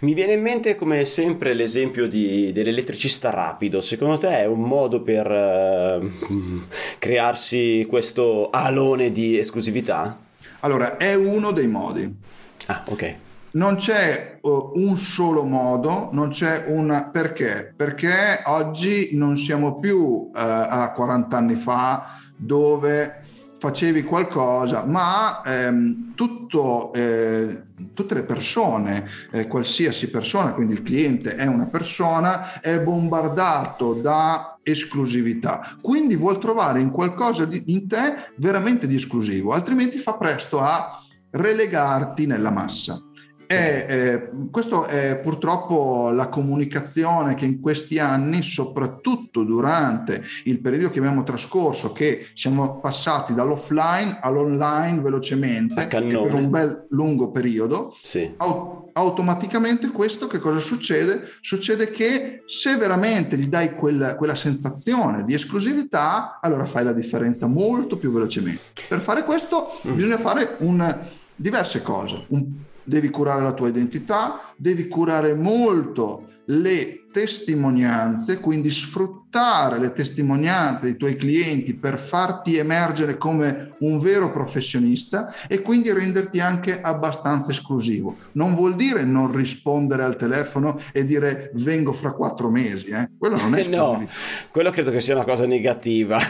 Mi 0.02 0.14
viene 0.14 0.34
in 0.34 0.42
mente 0.42 0.76
come 0.76 1.06
sempre 1.06 1.54
l'esempio 1.54 2.08
di, 2.08 2.52
dell'elettricista 2.52 3.30
rapido, 3.30 3.82
secondo 3.82 4.18
te 4.18 4.40
è 4.40 4.46
un 4.46 4.62
modo 4.62 5.02
per 5.02 5.30
uh, 5.30 6.64
crearsi 6.98 7.86
questo 7.88 8.50
alone 8.50 9.12
di 9.12 9.38
esclusività? 9.38 10.18
Allora, 10.62 10.98
è 10.98 11.14
uno 11.14 11.52
dei 11.52 11.68
modi. 11.68 12.14
Ah, 12.66 12.84
ok 12.88 13.28
non 13.52 13.76
c'è 13.76 14.40
uh, 14.42 14.72
un 14.76 14.98
solo 14.98 15.44
modo, 15.44 16.10
non 16.12 16.30
c'è 16.30 16.66
una 16.68 17.10
perché? 17.10 17.74
Perché 17.76 18.42
oggi 18.46 19.10
non 19.14 19.38
siamo 19.38 19.80
più 19.80 20.00
uh, 20.00 20.32
a 20.34 20.92
40 20.92 21.38
anni 21.38 21.56
fa 21.56 22.18
dove 22.36 23.28
facevi 23.60 24.04
qualcosa, 24.04 24.86
ma 24.86 25.42
ehm, 25.44 26.16
tutto, 26.16 26.94
eh, 26.94 27.62
tutte 27.94 28.14
le 28.14 28.24
persone, 28.24 29.06
eh, 29.32 29.48
qualsiasi 29.48 30.10
persona, 30.10 30.54
quindi 30.54 30.74
il 30.74 30.82
cliente 30.82 31.36
è 31.36 31.46
una 31.46 31.66
persona, 31.66 32.62
è 32.62 32.80
bombardato 32.80 33.94
da 33.94 34.58
esclusività, 34.64 35.76
quindi 35.82 36.16
vuol 36.16 36.40
trovare 36.40 36.80
in 36.80 36.90
qualcosa 36.90 37.44
di, 37.44 37.62
in 37.68 37.88
te 37.88 38.32
veramente 38.38 38.88
di 38.88 38.96
esclusivo, 38.96 39.52
altrimenti 39.52 39.98
fa 39.98 40.16
presto 40.16 40.62
a 40.62 41.04
relegarti 41.32 42.26
nella 42.26 42.52
massa. 42.52 43.09
È, 43.50 43.86
eh, 43.90 44.30
questo 44.52 44.86
è 44.86 45.18
purtroppo 45.18 46.12
la 46.12 46.30
comunicazione 46.30 47.34
che 47.34 47.46
in 47.46 47.60
questi 47.60 47.98
anni, 47.98 48.44
soprattutto 48.44 49.44
durante 49.44 50.24
il 50.44 50.60
periodo 50.60 50.92
che 50.92 51.00
abbiamo 51.00 51.24
trascorso, 51.24 51.92
che 51.92 52.28
siamo 52.36 52.80
passati 52.80 53.34
dall'offline 53.34 54.20
all'online 54.22 55.02
velocemente 55.02 55.88
per 55.88 56.34
un 56.34 56.50
bel 56.52 56.86
lungo 56.90 57.32
periodo, 57.32 57.98
sì. 58.04 58.32
au- 58.38 58.92
automaticamente 58.94 59.90
questo 59.90 60.28
che 60.28 60.38
cosa 60.38 60.60
succede? 60.60 61.28
Succede 61.42 61.90
che 61.90 62.44
se 62.46 62.76
veramente 62.76 63.36
gli 63.36 63.48
dai 63.48 63.74
quel, 63.74 64.14
quella 64.16 64.36
sensazione 64.36 65.24
di 65.24 65.34
esclusività, 65.34 66.38
allora 66.40 66.66
fai 66.66 66.84
la 66.84 66.94
differenza 66.94 67.48
molto 67.48 67.98
più 67.98 68.12
velocemente. 68.12 68.62
Per 68.88 69.00
fare 69.00 69.24
questo 69.24 69.80
mm. 69.88 69.96
bisogna 69.96 70.20
fare 70.20 70.58
un, 70.60 70.98
diverse 71.36 71.82
cose. 71.82 72.26
Un, 72.28 72.68
devi 72.90 73.10
curare 73.10 73.44
la 73.44 73.54
tua 73.54 73.68
identità, 73.68 74.49
devi 74.60 74.88
curare 74.88 75.34
molto 75.34 76.28
le 76.46 77.06
testimonianze, 77.12 78.40
quindi 78.40 78.70
sfruttare 78.70 79.80
le 79.80 79.92
testimonianze 79.92 80.86
dei 80.86 80.96
tuoi 80.96 81.16
clienti 81.16 81.74
per 81.74 81.98
farti 81.98 82.58
emergere 82.58 83.18
come 83.18 83.76
un 83.80 84.00
vero 84.00 84.32
professionista 84.32 85.34
e 85.48 85.62
quindi 85.62 85.92
renderti 85.92 86.40
anche 86.40 86.82
abbastanza 86.82 87.52
esclusivo. 87.52 88.18
Non 88.34 88.54
vuol 88.54 88.76
dire 88.76 89.04
non 89.04 89.36
rispondere 89.36 90.04
al 90.04 90.16
telefono 90.16 90.80
e 90.92 91.04
dire 91.06 91.52
vengo 91.56 91.94
fra 91.94 92.12
quattro 92.12 92.50
mesi, 92.50 92.88
eh? 92.90 93.10
quello 93.18 93.38
non 93.38 93.56
è 93.56 93.66
No, 93.70 94.08
quello 94.52 94.72
credo 94.72 94.92
che 94.92 95.00
sia 95.00 95.16
una 95.16 95.26
cosa 95.26 95.46
negativa. 95.46 96.20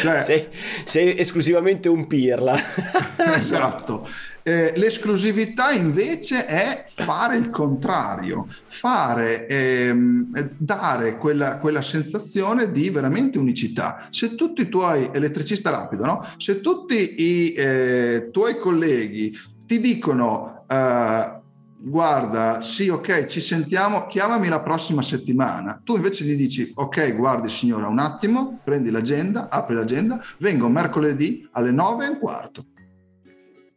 Cioè, 0.00 0.20
sei, 0.22 0.46
sei 0.84 1.18
esclusivamente 1.18 1.88
un 1.88 2.06
pirla. 2.06 2.56
esatto. 3.36 4.06
Eh, 4.44 4.72
l'esclusività 4.74 5.70
invece 5.70 6.46
è 6.46 6.84
fare 7.04 7.36
il 7.36 7.50
contrario, 7.50 8.46
fare, 8.66 9.46
ehm, 9.46 10.56
dare 10.58 11.18
quella, 11.18 11.58
quella, 11.58 11.82
sensazione 11.82 12.70
di 12.70 12.90
veramente 12.90 13.38
unicità. 13.38 14.06
Se 14.10 14.34
tutti 14.34 14.62
i 14.62 14.68
tuoi, 14.68 15.10
elettricista 15.12 15.70
rapido, 15.70 16.04
no? 16.04 16.26
se 16.36 16.60
tutti 16.60 17.20
i 17.22 17.52
eh, 17.54 18.28
tuoi 18.30 18.58
colleghi 18.58 19.36
ti 19.66 19.80
dicono 19.80 20.64
eh, 20.68 21.40
guarda, 21.82 22.62
sì, 22.62 22.88
ok, 22.88 23.26
ci 23.26 23.40
sentiamo, 23.40 24.06
chiamami 24.06 24.48
la 24.48 24.62
prossima 24.62 25.02
settimana. 25.02 25.80
Tu 25.82 25.96
invece 25.96 26.24
gli 26.24 26.36
dici, 26.36 26.70
ok, 26.74 27.16
guardi 27.16 27.48
signora, 27.48 27.88
un 27.88 27.98
attimo, 27.98 28.60
prendi 28.62 28.90
l'agenda, 28.90 29.48
apri 29.50 29.74
l'agenda, 29.74 30.20
vengo 30.38 30.68
mercoledì 30.68 31.48
alle 31.52 31.72
nove 31.72 32.06
e 32.06 32.08
un 32.08 32.18
quarto. 32.18 32.64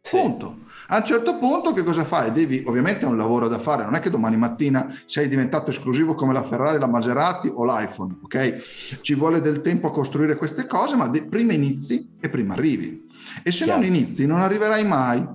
Sì. 0.00 0.16
Punto. 0.16 0.64
A 0.88 0.98
un 0.98 1.04
certo 1.04 1.36
punto 1.38 1.72
che 1.72 1.82
cosa 1.82 2.04
fai? 2.04 2.30
Devi, 2.30 2.62
ovviamente 2.66 3.04
è 3.04 3.08
un 3.08 3.16
lavoro 3.16 3.48
da 3.48 3.58
fare, 3.58 3.82
non 3.84 3.94
è 3.94 4.00
che 4.00 4.08
domani 4.10 4.36
mattina 4.36 4.94
sei 5.06 5.28
diventato 5.28 5.70
esclusivo 5.70 6.14
come 6.14 6.32
la 6.32 6.42
Ferrari, 6.44 6.78
la 6.78 6.86
Maserati 6.86 7.50
o 7.52 7.64
l'iPhone, 7.64 8.18
ok? 8.22 8.98
Ci 9.00 9.14
vuole 9.14 9.40
del 9.40 9.62
tempo 9.62 9.88
a 9.88 9.92
costruire 9.92 10.36
queste 10.36 10.66
cose, 10.66 10.94
ma 10.94 11.08
de- 11.08 11.24
prima 11.26 11.52
inizi 11.52 12.08
e 12.20 12.30
prima 12.30 12.54
arrivi. 12.54 13.04
E 13.42 13.50
se 13.50 13.64
Chiaro. 13.64 13.80
non 13.80 13.88
inizi 13.88 14.26
non 14.26 14.40
arriverai 14.40 14.86
mai. 14.86 15.26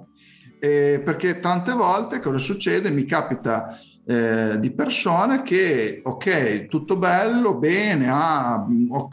eh, 0.63 1.01
perché 1.03 1.39
tante 1.39 1.71
volte 1.73 2.19
cosa 2.19 2.37
succede? 2.37 2.89
Mi 2.91 3.05
capita 3.05 3.77
eh, 4.05 4.59
di 4.59 4.71
persone 4.71 5.41
che, 5.41 6.01
ok, 6.03 6.67
tutto 6.67 6.97
bello, 6.97 7.55
bene, 7.55 8.07
ah, 8.09 8.65
ho, 8.89 9.09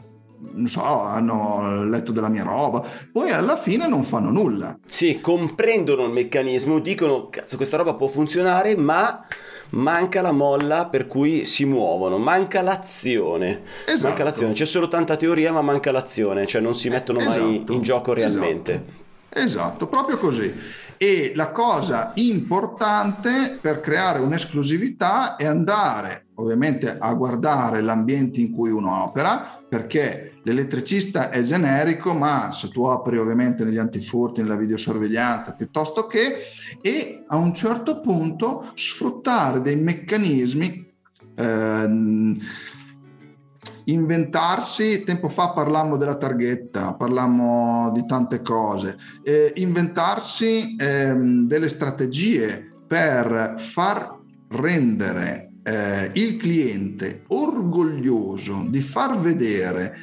non 0.52 0.68
so, 0.68 0.82
hanno 0.82 1.84
letto 1.84 2.12
della 2.12 2.28
mia 2.28 2.44
roba, 2.44 2.84
poi 3.10 3.30
alla 3.30 3.56
fine 3.56 3.88
non 3.88 4.04
fanno 4.04 4.30
nulla. 4.30 4.78
Sì, 4.86 5.20
comprendono 5.20 6.04
il 6.04 6.12
meccanismo, 6.12 6.78
dicono, 6.78 7.28
cazzo, 7.28 7.56
questa 7.56 7.76
roba 7.76 7.94
può 7.94 8.08
funzionare, 8.08 8.76
ma 8.76 9.24
manca 9.70 10.20
la 10.20 10.32
molla 10.32 10.86
per 10.86 11.06
cui 11.06 11.44
si 11.44 11.64
muovono, 11.64 12.18
manca 12.18 12.62
l'azione. 12.62 13.62
Esatto. 13.86 14.08
Manca 14.08 14.24
l'azione. 14.24 14.52
C'è 14.52 14.64
solo 14.64 14.88
tanta 14.88 15.16
teoria, 15.16 15.52
ma 15.52 15.62
manca 15.62 15.90
l'azione, 15.90 16.46
cioè 16.46 16.60
non 16.60 16.74
si 16.74 16.88
mettono 16.88 17.20
esatto. 17.20 17.42
mai 17.42 17.64
in 17.68 17.82
gioco 17.82 18.12
realmente. 18.12 18.72
Esatto. 19.30 19.44
esatto, 19.44 19.86
proprio 19.86 20.18
così. 20.18 20.52
E 20.98 21.32
la 21.36 21.52
cosa 21.52 22.10
importante 22.16 23.58
per 23.60 23.80
creare 23.80 24.18
un'esclusività 24.18 25.36
è 25.36 25.46
andare 25.46 26.26
ovviamente 26.34 26.98
a 26.98 27.12
guardare 27.14 27.80
l'ambiente 27.80 28.40
in 28.40 28.52
cui 28.52 28.70
uno 28.70 29.04
opera, 29.04 29.62
perché 29.68 30.40
l'elettricista 30.42 31.30
è 31.30 31.42
generico, 31.42 32.14
ma 32.14 32.52
se 32.52 32.68
tu 32.70 32.82
operi 32.82 33.18
ovviamente 33.18 33.64
negli 33.64 33.78
antifurti, 33.78 34.40
nella 34.40 34.56
videosorveglianza, 34.56 35.54
piuttosto 35.54 36.06
che, 36.06 36.38
e 36.80 37.24
a 37.26 37.36
un 37.36 37.52
certo 37.54 38.00
punto 38.00 38.70
sfruttare 38.74 39.60
dei 39.60 39.76
meccanismi 39.76 40.92
eh, 41.36 42.36
inventarsi, 43.88 45.02
tempo 45.04 45.28
fa 45.28 45.50
parlammo 45.50 45.96
della 45.96 46.16
targhetta, 46.16 46.94
parlammo 46.94 47.90
di 47.92 48.04
tante 48.06 48.42
cose, 48.42 48.96
eh, 49.22 49.52
inventarsi 49.56 50.76
ehm, 50.78 51.46
delle 51.46 51.68
strategie 51.68 52.68
per 52.86 53.54
far 53.58 54.16
rendere 54.50 55.50
eh, 55.62 56.10
il 56.14 56.36
cliente 56.36 57.24
orgoglioso 57.28 58.66
di 58.68 58.80
far 58.80 59.18
vedere 59.18 59.96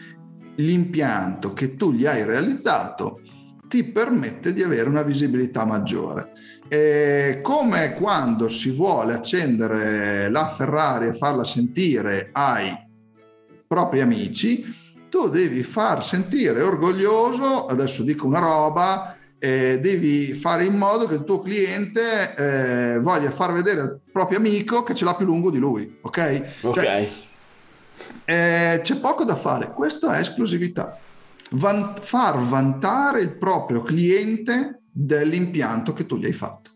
l'impianto 0.58 1.54
che 1.54 1.76
tu 1.76 1.92
gli 1.92 2.06
hai 2.06 2.24
realizzato 2.24 3.22
ti 3.68 3.84
permette 3.84 4.54
di 4.54 4.62
avere 4.62 4.88
una 4.88 5.02
visibilità 5.02 5.66
maggiore. 5.66 6.32
E 6.68 7.40
come 7.42 7.94
quando 7.94 8.48
si 8.48 8.72
vuole 8.72 9.14
accendere 9.14 10.30
la 10.30 10.48
Ferrari 10.48 11.08
e 11.08 11.14
farla 11.14 11.44
sentire 11.44 12.30
ai 12.32 12.85
propri 13.68 14.02
amici, 14.02 14.66
tu 15.10 15.30
devi 15.30 15.64
far 15.64 16.04
sentire 16.04 16.62
orgoglioso, 16.62 17.68
adesso 17.68 18.04
dico 18.04 18.28
una 18.28 18.40
roba, 18.40 19.18
eh, 19.40 19.80
devi 19.80 20.34
fare 20.34 20.64
in 20.64 20.76
modo 20.76 21.06
che 21.06 21.16
il 21.16 21.24
tuo 21.24 21.40
cliente 21.40 22.36
eh, 22.36 23.00
voglia 23.00 23.32
far 23.32 23.54
vedere 23.54 23.82
al 23.82 24.00
proprio 24.12 24.40
amico 24.40 24.84
che 24.84 24.96
ce 24.96 25.06
l'ha 25.06 25.16
più 25.16 25.26
lungo 25.26 25.50
di 25.50 25.60
lui, 25.60 25.98
ok? 26.02 26.44
Ok. 26.62 26.74
Cioè, 26.74 27.10
eh, 28.26 28.80
c'è 28.82 28.96
poco 28.98 29.24
da 29.24 29.36
fare, 29.36 29.72
questa 29.72 30.18
è 30.18 30.20
esclusività. 30.20 31.00
Van- 31.52 31.94
far 32.00 32.40
vantare 32.40 33.22
il 33.22 33.38
proprio 33.38 33.82
cliente 33.84 34.82
dell'impianto 34.92 35.94
che 35.94 36.06
tu 36.06 36.18
gli 36.18 36.26
hai 36.26 36.34
fatto. 36.34 36.72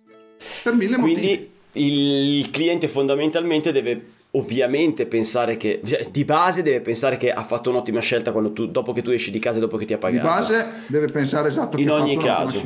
Per 0.64 0.74
mille 0.74 0.98
Quindi 0.98 1.50
motivi. 1.74 2.38
il 2.38 2.52
cliente 2.52 2.88
fondamentalmente 2.88 3.72
deve 3.72 4.02
ovviamente 4.32 5.08
pensare 5.08 5.58
che 5.58 5.82
cioè, 5.84 6.08
di 6.12 6.24
base 6.24 6.62
deve 6.62 6.82
pensare 6.82 7.18
che 7.18 7.32
ha 7.32 7.44
fatto 7.44 7.72
un'ottima 7.72 8.00
scelta 8.00 8.32
tu, 8.32 8.68
dopo 8.68 8.94
che 8.94 9.02
tu 9.02 9.10
esci 9.10 9.32
di 9.32 9.40
casa 9.40 9.58
e 9.58 9.62
dopo 9.62 9.78
che 9.78 9.86
ti 9.86 9.94
ha 9.94 9.98
pagato. 9.98 10.22
di 10.22 10.28
base 10.28 10.68
deve 10.88 11.08
pensare 11.08 11.48
esatto 11.48 11.78
in 11.80 11.90
ogni 11.90 12.18
caso. 12.18 12.64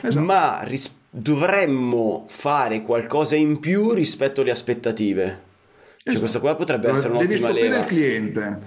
esatto. 0.00 0.24
ma 0.24 0.62
ris- 0.62 0.94
dovremmo 1.10 2.24
fare 2.28 2.80
qualcosa 2.82 3.36
in 3.36 3.58
più 3.58 3.92
rispetto 3.92 4.40
alle 4.40 4.52
aspettative. 4.52 5.24
Cioè, 5.24 5.34
esatto. 5.34 6.10
cioè 6.10 6.18
questa 6.18 6.40
qua 6.40 6.54
potrebbe 6.56 6.88
essere 6.88 7.12
devi 7.12 7.24
un'ottima 7.24 7.48
stupire 7.48 7.68
leva. 7.68 7.80
il 7.80 7.86
cliente. 7.86 8.60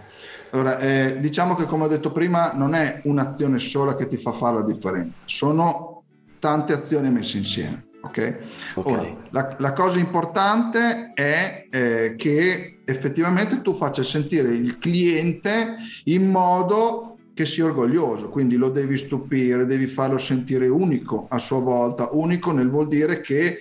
Allora 0.52 0.80
eh, 0.80 1.20
diciamo 1.20 1.56
che 1.56 1.66
come 1.66 1.86
ho 1.86 1.88
detto 1.88 2.12
prima 2.12 2.52
non 2.54 2.74
è 2.74 3.02
un'azione 3.04 3.60
sola 3.60 3.96
che 3.96 4.08
ti 4.08 4.18
fa 4.18 4.32
fare 4.32 4.58
la 4.58 4.64
differenza. 4.64 5.24
Sono 5.26 6.04
tante 6.40 6.74
azioni 6.74 7.10
messe 7.10 7.38
insieme 7.38 7.89
Okay? 8.02 8.36
ok? 8.76 8.86
Ora, 8.88 9.18
la, 9.32 9.56
la, 9.60 9.74
cosa 9.74 10.00
importante 10.00 11.12
è 11.14 11.68
eh, 11.70 12.16
che 12.18 12.80
effettivamente 12.86 13.62
tu 13.62 13.74
faccia 13.74 14.04
sentire 14.04 14.50
il 14.54 14.80
cliente 14.80 15.76
in 16.06 16.30
modo 16.32 17.18
che 17.34 17.46
sia 17.46 17.66
orgoglioso, 17.66 18.30
quindi 18.30 18.56
lo 18.56 18.70
devi 18.70 18.98
stupire, 18.98 19.66
devi 19.66 19.88
farlo 19.88 20.18
sentire 20.18 20.68
unico 20.68 21.28
a 21.30 21.38
sua 21.38 21.60
volta. 21.60 22.10
Unico 22.12 22.52
nel 22.52 22.70
vuol 22.70 22.88
dire 22.88 23.22
che 23.22 23.60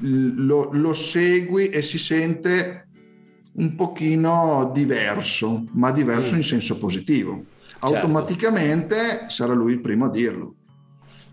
lo, 0.00 0.70
lo 0.72 0.92
segui 0.92 1.68
e 1.68 1.82
si 1.82 1.98
sente 1.98 2.86
un 3.54 3.74
pochino 3.74 4.70
diverso, 4.72 5.64
ma 5.72 5.90
diverso 5.90 6.34
mm. 6.34 6.36
in 6.36 6.42
senso 6.44 6.78
positivo. 6.78 7.44
Certo. 7.60 7.86
Automaticamente 7.86 9.26
sarà 9.28 9.52
lui 9.52 9.72
il 9.72 9.80
primo 9.80 10.06
a 10.06 10.10
dirlo. 10.10 10.54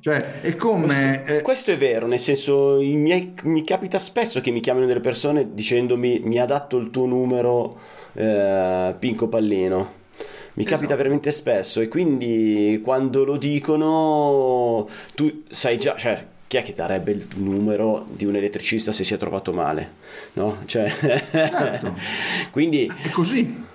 Cioè, 0.05 0.41
è 0.41 0.55
come... 0.55 0.85
Questo, 0.85 1.33
eh... 1.33 1.41
questo 1.41 1.71
è 1.71 1.77
vero, 1.79 2.05
nel 2.05 2.19
senso, 2.19 2.75
miei, 2.79 3.33
mi 3.45 3.63
capita 3.63 3.97
spesso 3.97 4.39
che 4.39 4.51
mi 4.51 4.59
chiamino 4.59 4.85
delle 4.85 4.99
persone 4.99 5.55
dicendomi 5.55 6.19
mi 6.23 6.37
ha 6.37 6.45
dato 6.45 6.77
il 6.77 6.91
tuo 6.91 7.07
numero 7.07 7.75
eh, 8.13 8.93
Pinco 8.99 9.27
Pallino. 9.27 9.93
Mi 10.53 10.63
esatto. 10.63 10.75
capita 10.75 10.95
veramente 10.95 11.31
spesso 11.31 11.81
e 11.81 11.87
quindi 11.87 12.79
quando 12.83 13.23
lo 13.23 13.35
dicono 13.37 14.87
tu 15.15 15.41
sai 15.49 15.79
già, 15.79 15.95
cioè 15.95 16.23
chi 16.45 16.57
è 16.57 16.61
che 16.61 16.73
darebbe 16.73 17.09
il 17.09 17.27
numero 17.37 18.05
di 18.07 18.25
un 18.25 18.35
elettricista 18.35 18.91
se 18.91 19.03
si 19.03 19.15
è 19.15 19.17
trovato 19.17 19.53
male? 19.53 19.93
No? 20.33 20.59
Cioè... 20.65 20.87
Certo. 20.87 21.95
quindi... 22.51 22.85
È 23.01 23.09
così. 23.09 23.65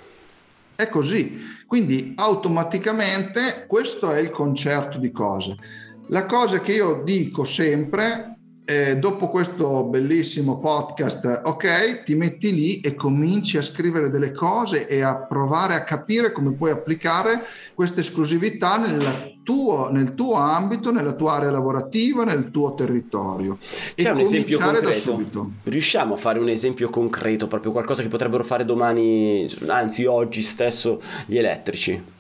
È 0.77 0.87
così. 0.87 1.59
Quindi 1.67 2.15
automaticamente 2.17 3.65
questo 3.67 4.13
è 4.13 4.21
il 4.21 4.31
concerto 4.31 4.97
di 4.97 5.11
cose. 5.11 5.57
La 6.13 6.27
cosa 6.27 6.59
che 6.59 6.73
io 6.73 7.03
dico 7.05 7.45
sempre, 7.45 8.39
eh, 8.65 8.97
dopo 8.97 9.29
questo 9.29 9.85
bellissimo 9.85 10.59
podcast, 10.59 11.43
ok, 11.45 12.03
ti 12.03 12.17
metti 12.17 12.53
lì 12.53 12.81
e 12.81 12.97
cominci 12.97 13.59
a 13.59 13.63
scrivere 13.63 14.09
delle 14.09 14.33
cose 14.33 14.89
e 14.89 15.03
a 15.03 15.15
provare 15.15 15.75
a 15.75 15.85
capire 15.85 16.33
come 16.33 16.55
puoi 16.55 16.73
applicare 16.73 17.45
questa 17.75 18.01
esclusività 18.01 18.77
nel 18.77 19.39
tuo, 19.45 19.89
nel 19.93 20.17
tuo 20.17 20.35
ambito, 20.35 20.91
nella 20.91 21.13
tua 21.13 21.35
area 21.35 21.53
lavorativa, 21.53 22.25
nel 22.25 22.51
tuo 22.51 22.75
territorio. 22.75 23.59
C'è 23.95 24.09
e 24.09 24.11
un 24.11 24.19
esempio 24.19 24.59
concreto? 24.59 25.53
Riusciamo 25.63 26.15
a 26.15 26.17
fare 26.17 26.41
un 26.41 26.49
esempio 26.49 26.91
concreto, 26.91 27.47
proprio 27.47 27.71
qualcosa 27.71 28.03
che 28.03 28.09
potrebbero 28.09 28.43
fare 28.43 28.65
domani, 28.65 29.47
anzi 29.69 30.07
oggi 30.07 30.43
stesso, 30.43 31.01
gli 31.27 31.39
elettrici? 31.39 32.19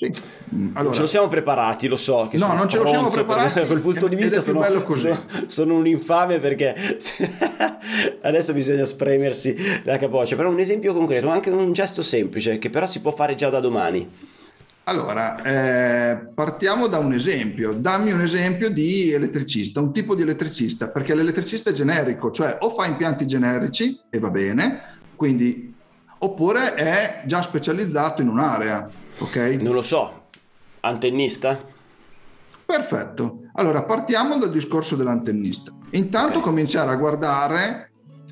Sì. 0.00 0.10
Mm, 0.54 0.70
allora, 0.76 0.94
ce 0.94 1.02
lo 1.02 1.06
siamo 1.06 1.28
preparati, 1.28 1.86
lo 1.86 1.98
so. 1.98 2.26
Che 2.30 2.38
no, 2.38 2.54
non 2.54 2.70
ce 2.70 2.78
lo 2.78 2.86
siamo 2.86 3.10
preparati. 3.10 3.60
Da 3.60 3.66
quel 3.66 3.80
punto 3.80 4.08
di 4.08 4.16
vista 4.16 4.40
sono, 4.40 4.64
sono, 4.94 5.24
sono, 5.44 5.74
un 5.74 5.86
infame 5.86 6.38
perché 6.38 6.74
adesso 8.22 8.54
bisogna 8.54 8.86
spremersi 8.86 9.54
la 9.84 9.98
capoccia. 9.98 10.36
Però 10.36 10.48
un 10.48 10.58
esempio 10.58 10.94
concreto, 10.94 11.28
anche 11.28 11.50
un 11.50 11.70
gesto 11.74 12.00
semplice 12.00 12.56
che 12.56 12.70
però 12.70 12.86
si 12.86 13.02
può 13.02 13.10
fare 13.10 13.34
già 13.34 13.50
da 13.50 13.60
domani. 13.60 14.08
Allora, 14.84 15.42
eh, 15.42 16.32
partiamo 16.32 16.86
da 16.86 16.96
un 16.96 17.12
esempio. 17.12 17.74
Dammi 17.74 18.10
un 18.12 18.22
esempio 18.22 18.70
di 18.70 19.12
elettricista, 19.12 19.80
un 19.80 19.92
tipo 19.92 20.14
di 20.14 20.22
elettricista, 20.22 20.88
perché 20.88 21.14
l'elettricista 21.14 21.68
è 21.68 21.74
generico, 21.74 22.30
cioè 22.30 22.56
o 22.60 22.70
fa 22.70 22.86
impianti 22.86 23.26
generici 23.26 24.00
e 24.08 24.18
va 24.18 24.30
bene, 24.30 24.80
quindi, 25.14 25.74
oppure 26.20 26.72
è 26.72 27.22
già 27.26 27.42
specializzato 27.42 28.22
in 28.22 28.28
un'area 28.28 29.08
ok? 29.20 29.36
Non 29.60 29.74
lo 29.74 29.82
so, 29.82 30.28
antennista? 30.80 31.58
Perfetto, 32.64 33.42
allora 33.54 33.82
partiamo 33.82 34.36
dal 34.38 34.50
discorso 34.50 34.96
dell'antennista. 34.96 35.72
Intanto 35.90 36.38
okay. 36.38 36.42
cominciare 36.42 36.90
a 36.90 36.96
guardare 36.96 37.90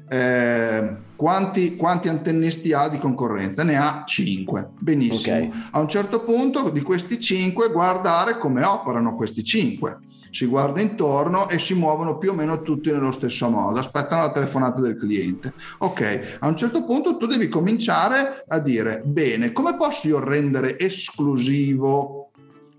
eh, 0.09 0.97
quanti, 1.17 1.77
quanti, 1.77 2.09
antennisti 2.09 2.73
ha 2.73 2.89
di 2.89 2.99
concorrenza, 2.99 3.65
ne 3.65 3.77
ha 3.77 4.05
5, 4.07 4.71
benissimo. 4.79 5.37
Okay. 5.37 5.51
A 5.73 5.81
un 5.81 5.89
certo 5.89 6.23
punto 6.23 6.71
di 6.71 6.83
questi 6.83 7.21
5 7.21 7.71
guardare 7.71 8.39
come 8.39 8.65
operano 8.65 9.15
questi 9.17 9.43
5 9.43 9.99
si 10.31 10.47
guarda 10.47 10.81
intorno 10.81 11.49
e 11.49 11.59
si 11.59 11.75
muovono 11.75 12.19
più 12.19 12.31
o 12.31 12.35
meno 12.35 12.63
tutti 12.63 12.91
nello 12.91 13.13
stesso 13.13 13.49
modo, 13.49 13.79
aspettano 13.79 14.23
la 14.23 14.33
telefonata 14.33 14.81
del 14.81 14.97
cliente. 14.97 15.53
Ok, 15.79 16.39
a 16.41 16.47
un 16.49 16.57
certo 16.57 16.85
punto 16.85 17.17
tu 17.17 17.27
devi 17.27 17.49
cominciare 17.49 18.45
a 18.47 18.59
dire, 18.59 19.03
bene, 19.05 19.53
come 19.53 19.77
posso 19.77 20.09
io 20.09 20.19
rendere 20.19 20.79
esclusivo 20.79 22.31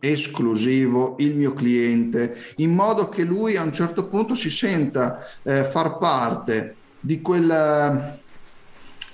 esclusivo 0.02 1.16
il 1.20 1.36
mio 1.36 1.54
cliente 1.54 2.54
in 2.58 2.74
modo 2.74 3.10
che 3.10 3.24
lui 3.24 3.58
a 3.58 3.64
un 3.64 3.74
certo 3.74 4.08
punto 4.08 4.34
si 4.34 4.50
senta 4.50 5.20
eh, 5.44 5.66
far 5.66 5.98
parte 5.98 6.76
di 7.02 7.22
quella 7.22 8.18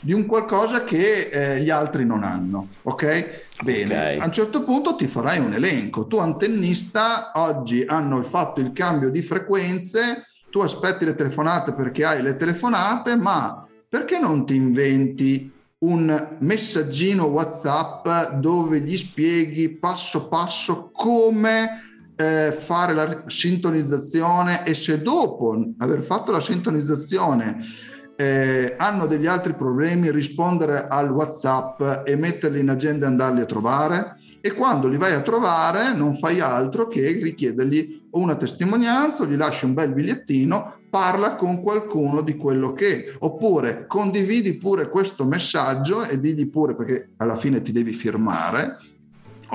di 0.05 0.13
un 0.13 0.27
qualcosa 0.27 0.83
che 0.83 1.29
eh, 1.31 1.61
gli 1.63 1.71
altri 1.71 2.05
non 2.05 2.23
hanno, 2.23 2.67
ok? 2.83 3.44
Bene, 3.63 3.95
okay. 3.95 4.19
a 4.19 4.25
un 4.25 4.31
certo 4.31 4.63
punto 4.63 4.95
ti 4.95 5.07
farai 5.07 5.39
un 5.39 5.53
elenco. 5.53 6.07
Tu 6.07 6.17
antennista, 6.17 7.31
oggi 7.35 7.83
hanno 7.85 8.21
fatto 8.23 8.59
il 8.59 8.71
cambio 8.73 9.09
di 9.09 9.21
frequenze, 9.21 10.25
tu 10.49 10.59
aspetti 10.59 11.05
le 11.05 11.15
telefonate 11.15 11.73
perché 11.73 12.05
hai 12.05 12.21
le 12.21 12.35
telefonate, 12.35 13.15
ma 13.15 13.65
perché 13.87 14.19
non 14.19 14.45
ti 14.45 14.55
inventi 14.55 15.51
un 15.79 16.37
messaggino 16.39 17.25
WhatsApp 17.25 18.33
dove 18.39 18.79
gli 18.79 18.97
spieghi 18.97 19.69
passo 19.77 20.27
passo 20.27 20.89
come 20.91 21.81
eh, 22.15 22.51
fare 22.57 22.93
la 22.93 23.23
sintonizzazione 23.27 24.65
e 24.65 24.73
se 24.73 25.01
dopo 25.01 25.73
aver 25.77 26.01
fatto 26.01 26.31
la 26.31 26.39
sintonizzazione 26.39 27.57
eh, 28.15 28.75
hanno 28.77 29.05
degli 29.05 29.27
altri 29.27 29.53
problemi, 29.53 30.11
rispondere 30.11 30.87
al 30.87 31.09
WhatsApp 31.09 32.05
e 32.05 32.15
metterli 32.15 32.59
in 32.59 32.69
agenda 32.69 33.05
e 33.05 33.09
andarli 33.09 33.41
a 33.41 33.45
trovare. 33.45 34.17
E 34.41 34.53
quando 34.53 34.87
li 34.87 34.97
vai 34.97 35.13
a 35.13 35.21
trovare 35.21 35.95
non 35.95 36.15
fai 36.17 36.39
altro 36.39 36.85
che 36.85 37.11
richiedergli 37.21 38.03
una 38.11 38.35
testimonianza, 38.35 39.25
gli 39.25 39.35
lasci 39.35 39.65
un 39.65 39.73
bel 39.73 39.91
bigliettino, 39.91 40.81
parla 40.89 41.35
con 41.35 41.61
qualcuno 41.61 42.21
di 42.21 42.37
quello 42.37 42.71
che 42.71 43.05
è. 43.05 43.15
Oppure 43.19 43.85
condividi 43.87 44.55
pure 44.55 44.89
questo 44.89 45.25
messaggio 45.25 46.03
e 46.03 46.19
digli 46.19 46.47
pure, 46.47 46.75
perché 46.75 47.09
alla 47.17 47.35
fine 47.35 47.61
ti 47.61 47.71
devi 47.71 47.91
firmare, 47.91 48.77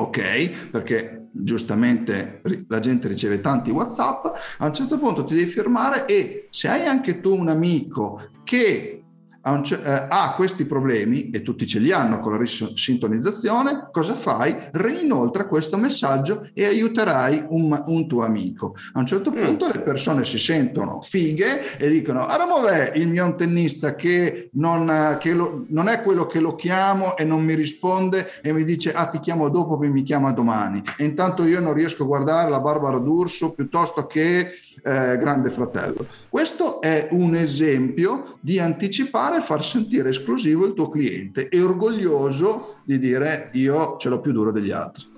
ok? 0.00 0.70
Perché 0.70 1.28
giustamente 1.32 2.42
la 2.68 2.80
gente 2.80 3.08
riceve 3.08 3.40
tanti 3.40 3.70
WhatsApp, 3.70 4.26
a 4.58 4.66
un 4.66 4.74
certo 4.74 4.98
punto 4.98 5.24
ti 5.24 5.34
devi 5.34 5.50
fermare 5.50 6.06
e 6.06 6.48
se 6.50 6.68
hai 6.68 6.86
anche 6.86 7.20
tu 7.20 7.36
un 7.36 7.48
amico 7.48 8.30
che 8.44 8.99
eh, 9.42 10.06
ha 10.08 10.34
questi 10.34 10.66
problemi 10.66 11.30
e 11.30 11.42
tutti 11.42 11.66
ce 11.66 11.78
li 11.78 11.92
hanno 11.92 12.20
con 12.20 12.32
la 12.32 12.38
risintonizzazione, 12.38 13.88
cosa 13.90 14.14
fai? 14.14 14.54
Reinoltra 14.72 15.46
questo 15.46 15.78
messaggio 15.78 16.48
e 16.52 16.66
aiuterai 16.66 17.46
un, 17.48 17.82
un 17.86 18.06
tuo 18.06 18.24
amico. 18.24 18.74
A 18.92 18.98
un 18.98 19.06
certo 19.06 19.30
mm. 19.30 19.44
punto 19.44 19.66
mm. 19.66 19.70
le 19.72 19.80
persone 19.80 20.24
si 20.24 20.38
sentono 20.38 21.00
fighe 21.00 21.78
e 21.78 21.88
dicono: 21.88 22.26
Aramovè, 22.26 22.92
il 22.96 23.08
mio 23.08 23.24
antennista 23.24 23.94
che, 23.94 24.50
non, 24.54 25.16
che 25.18 25.32
lo, 25.32 25.64
non, 25.68 25.88
è 25.88 26.02
quello 26.02 26.26
che 26.26 26.40
lo 26.40 26.54
chiamo 26.54 27.16
e 27.16 27.24
non 27.24 27.42
mi 27.42 27.54
risponde 27.54 28.40
e 28.42 28.52
mi 28.52 28.64
dice: 28.64 28.92
Ah, 28.92 29.06
ti 29.06 29.20
chiamo 29.20 29.48
dopo, 29.48 29.78
poi 29.78 29.90
mi 29.90 30.02
chiama 30.02 30.32
domani. 30.32 30.82
E 30.98 31.04
intanto 31.04 31.44
io 31.44 31.60
non 31.60 31.72
riesco 31.72 32.02
a 32.02 32.06
guardare 32.06 32.50
la 32.50 32.60
Barbara 32.60 32.98
D'Urso 32.98 33.52
piuttosto 33.52 34.06
che 34.06 34.52
eh, 34.82 35.16
Grande 35.16 35.50
Fratello. 35.50 36.06
Questo 36.28 36.80
è 36.80 37.08
un 37.12 37.34
esempio 37.34 38.38
di 38.40 38.58
anticipare 38.58 39.38
e 39.38 39.40
far 39.40 39.64
sentire 39.64 40.10
esclusivo 40.10 40.66
il 40.66 40.74
tuo 40.74 40.88
cliente 40.88 41.48
e 41.48 41.60
orgoglioso 41.60 42.76
di 42.84 42.98
dire 42.98 43.50
io 43.54 43.96
ce 43.98 44.08
l'ho 44.08 44.20
più 44.20 44.32
duro 44.32 44.52
degli 44.52 44.70
altri. 44.70 45.08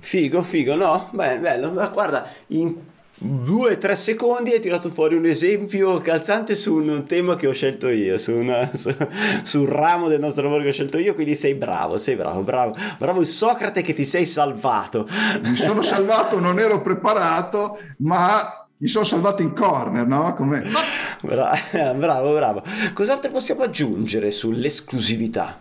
Figo, 0.00 0.42
figo, 0.42 0.74
no? 0.76 1.10
Beh, 1.12 1.38
bello, 1.38 1.70
ma 1.70 1.88
guarda, 1.88 2.26
in 2.48 2.74
due 3.22 3.72
o 3.72 3.78
tre 3.78 3.96
secondi 3.96 4.52
hai 4.52 4.60
tirato 4.60 4.88
fuori 4.88 5.14
un 5.14 5.26
esempio 5.26 6.00
calzante 6.00 6.56
su 6.56 6.76
un 6.76 7.04
tema 7.06 7.36
che 7.36 7.46
ho 7.46 7.52
scelto 7.52 7.88
io, 7.88 8.16
su, 8.16 8.34
una, 8.34 8.70
su, 8.74 8.94
su, 9.42 9.60
un 9.60 9.66
ramo 9.66 10.08
del 10.08 10.20
nostro 10.20 10.42
lavoro 10.44 10.62
che 10.62 10.70
ho 10.70 10.72
scelto 10.72 10.96
io, 10.98 11.14
quindi 11.14 11.34
sei 11.34 11.54
bravo, 11.54 11.98
sei 11.98 12.16
bravo, 12.16 12.42
bravo, 12.42 12.74
bravo 12.96 13.20
il 13.20 13.26
Socrate 13.26 13.82
che 13.82 13.92
ti 13.92 14.06
sei 14.06 14.24
salvato. 14.24 15.06
Mi 15.42 15.56
sono 15.56 15.82
salvato, 15.82 16.40
non 16.40 16.58
ero 16.58 16.80
preparato, 16.80 17.78
ma 17.98 18.66
mi 18.80 18.88
sono 18.88 19.04
salvato 19.04 19.42
in 19.42 19.52
corner, 19.52 20.06
no? 20.06 20.34
Come... 20.34 20.62
Bravo, 21.20 22.32
bravo. 22.32 22.62
Cos'altro 22.94 23.30
possiamo 23.30 23.62
aggiungere 23.62 24.30
sull'esclusività? 24.30 25.60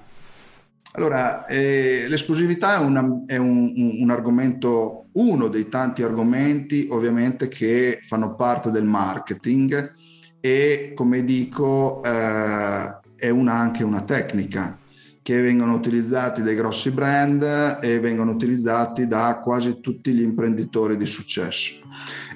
Allora, 0.94 1.46
eh, 1.46 2.06
l'esclusività 2.08 2.76
è, 2.76 2.80
una, 2.80 3.24
è 3.28 3.36
un, 3.36 3.74
un, 3.76 3.98
un, 4.00 4.10
argomento, 4.10 5.08
uno 5.14 5.48
dei 5.50 5.68
tanti 5.68 6.02
argomenti 6.02 6.88
ovviamente 6.90 7.50
che 7.50 8.00
fanno 8.02 8.36
parte 8.36 8.72
del 8.72 8.86
marketing 8.86 9.94
e 10.40 10.94
come 10.96 11.26
dico 11.26 12.02
eh, 12.04 13.00
è 13.18 13.30
una, 13.30 13.54
anche 13.54 13.84
una 13.84 14.02
tecnica 14.02 14.80
che 15.22 15.42
vengono 15.42 15.74
utilizzati 15.74 16.42
dai 16.42 16.56
grossi 16.56 16.90
brand 16.90 17.80
e 17.82 18.00
vengono 18.00 18.32
utilizzati 18.32 19.06
da 19.06 19.42
quasi 19.44 19.80
tutti 19.80 20.12
gli 20.12 20.24
imprenditori 20.24 20.98
di 20.98 21.06
successo. 21.06 21.82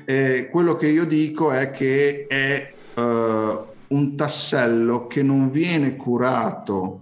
Eh, 0.05 0.49
quello 0.51 0.75
che 0.75 0.87
io 0.87 1.05
dico 1.05 1.51
è 1.51 1.71
che 1.71 2.27
è 2.27 2.73
uh, 2.95 3.01
un 3.87 4.15
tassello 4.15 5.07
che 5.07 5.23
non 5.23 5.49
viene 5.49 5.95
curato 5.95 7.01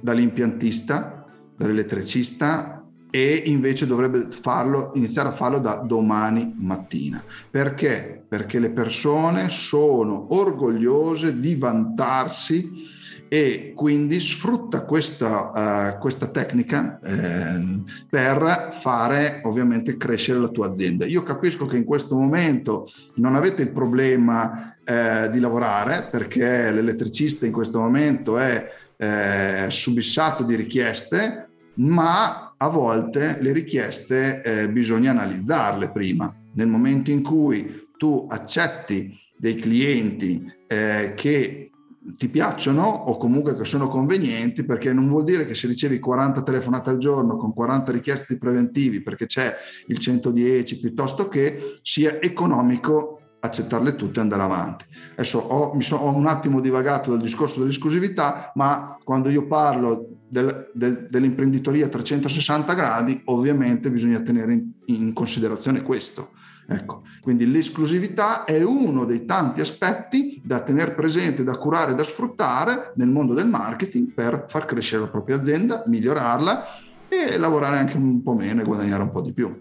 dall'impiantista, 0.00 1.24
dall'elettricista 1.56 2.84
e 3.10 3.42
invece 3.46 3.86
dovrebbe 3.86 4.28
farlo, 4.30 4.92
iniziare 4.94 5.30
a 5.30 5.32
farlo 5.32 5.58
da 5.58 5.76
domani 5.76 6.54
mattina. 6.56 7.22
Perché? 7.50 8.24
Perché 8.28 8.58
le 8.60 8.70
persone 8.70 9.48
sono 9.48 10.34
orgogliose 10.34 11.40
di 11.40 11.56
vantarsi 11.56 12.98
e 13.32 13.74
quindi 13.76 14.18
sfrutta 14.18 14.84
questa, 14.84 15.92
uh, 15.94 16.00
questa 16.00 16.26
tecnica 16.26 16.98
eh, 16.98 17.84
per 18.08 18.70
fare 18.72 19.40
ovviamente 19.44 19.96
crescere 19.96 20.40
la 20.40 20.48
tua 20.48 20.66
azienda. 20.66 21.06
Io 21.06 21.22
capisco 21.22 21.66
che 21.66 21.76
in 21.76 21.84
questo 21.84 22.16
momento 22.16 22.88
non 23.14 23.36
avete 23.36 23.62
il 23.62 23.70
problema 23.70 24.74
eh, 24.82 25.28
di 25.30 25.38
lavorare 25.38 26.08
perché 26.10 26.72
l'elettricista 26.72 27.46
in 27.46 27.52
questo 27.52 27.78
momento 27.78 28.36
è 28.36 28.68
eh, 28.96 29.66
subissato 29.68 30.42
di 30.42 30.56
richieste, 30.56 31.50
ma 31.74 32.54
a 32.56 32.68
volte 32.68 33.38
le 33.40 33.52
richieste 33.52 34.42
eh, 34.42 34.68
bisogna 34.68 35.12
analizzarle 35.12 35.92
prima. 35.92 36.34
Nel 36.54 36.66
momento 36.66 37.12
in 37.12 37.22
cui 37.22 37.86
tu 37.96 38.26
accetti 38.28 39.16
dei 39.38 39.54
clienti 39.54 40.52
eh, 40.66 41.12
che 41.14 41.69
ti 42.16 42.28
piacciono 42.28 42.84
o 42.86 43.16
comunque 43.16 43.56
che 43.56 43.64
sono 43.64 43.88
convenienti 43.88 44.64
perché 44.64 44.92
non 44.92 45.08
vuol 45.08 45.24
dire 45.24 45.44
che 45.44 45.54
se 45.54 45.66
ricevi 45.66 45.98
40 45.98 46.42
telefonate 46.42 46.90
al 46.90 46.98
giorno 46.98 47.36
con 47.36 47.52
40 47.52 47.92
richieste 47.92 48.38
preventivi 48.38 49.02
perché 49.02 49.26
c'è 49.26 49.54
il 49.86 49.98
110 49.98 50.80
piuttosto 50.80 51.28
che 51.28 51.78
sia 51.82 52.20
economico 52.20 53.20
accettarle 53.40 53.96
tutte 53.96 54.18
e 54.18 54.22
andare 54.22 54.42
avanti. 54.42 54.84
Adesso 55.12 55.38
ho, 55.38 55.74
mi 55.74 55.82
so, 55.82 55.96
ho 55.96 56.14
un 56.14 56.26
attimo 56.26 56.60
divagato 56.60 57.10
dal 57.10 57.20
discorso 57.20 57.60
dell'esclusività, 57.60 58.52
ma 58.54 58.98
quando 59.02 59.30
io 59.30 59.46
parlo 59.46 60.06
del, 60.28 60.70
del, 60.74 61.06
dell'imprenditoria 61.08 61.86
a 61.86 61.88
360 61.88 62.74
gradi, 62.74 63.22
ovviamente 63.26 63.90
bisogna 63.90 64.20
tenere 64.20 64.52
in, 64.52 64.70
in 64.86 65.12
considerazione 65.14 65.82
questo 65.82 66.32
Ecco, 66.72 67.02
quindi 67.20 67.50
l'esclusività 67.50 68.44
è 68.44 68.62
uno 68.62 69.04
dei 69.04 69.24
tanti 69.24 69.60
aspetti 69.60 70.40
da 70.44 70.60
tenere 70.60 70.92
presente, 70.92 71.42
da 71.42 71.56
curare, 71.56 71.96
da 71.96 72.04
sfruttare 72.04 72.92
nel 72.94 73.08
mondo 73.08 73.34
del 73.34 73.48
marketing 73.48 74.12
per 74.14 74.44
far 74.46 74.66
crescere 74.66 75.02
la 75.02 75.08
propria 75.08 75.34
azienda, 75.34 75.82
migliorarla 75.86 76.64
e 77.08 77.36
lavorare 77.38 77.78
anche 77.78 77.96
un 77.96 78.22
po' 78.22 78.34
meno 78.34 78.60
e 78.60 78.64
guadagnare 78.64 79.02
un 79.02 79.10
po' 79.10 79.20
di 79.20 79.32
più. 79.32 79.52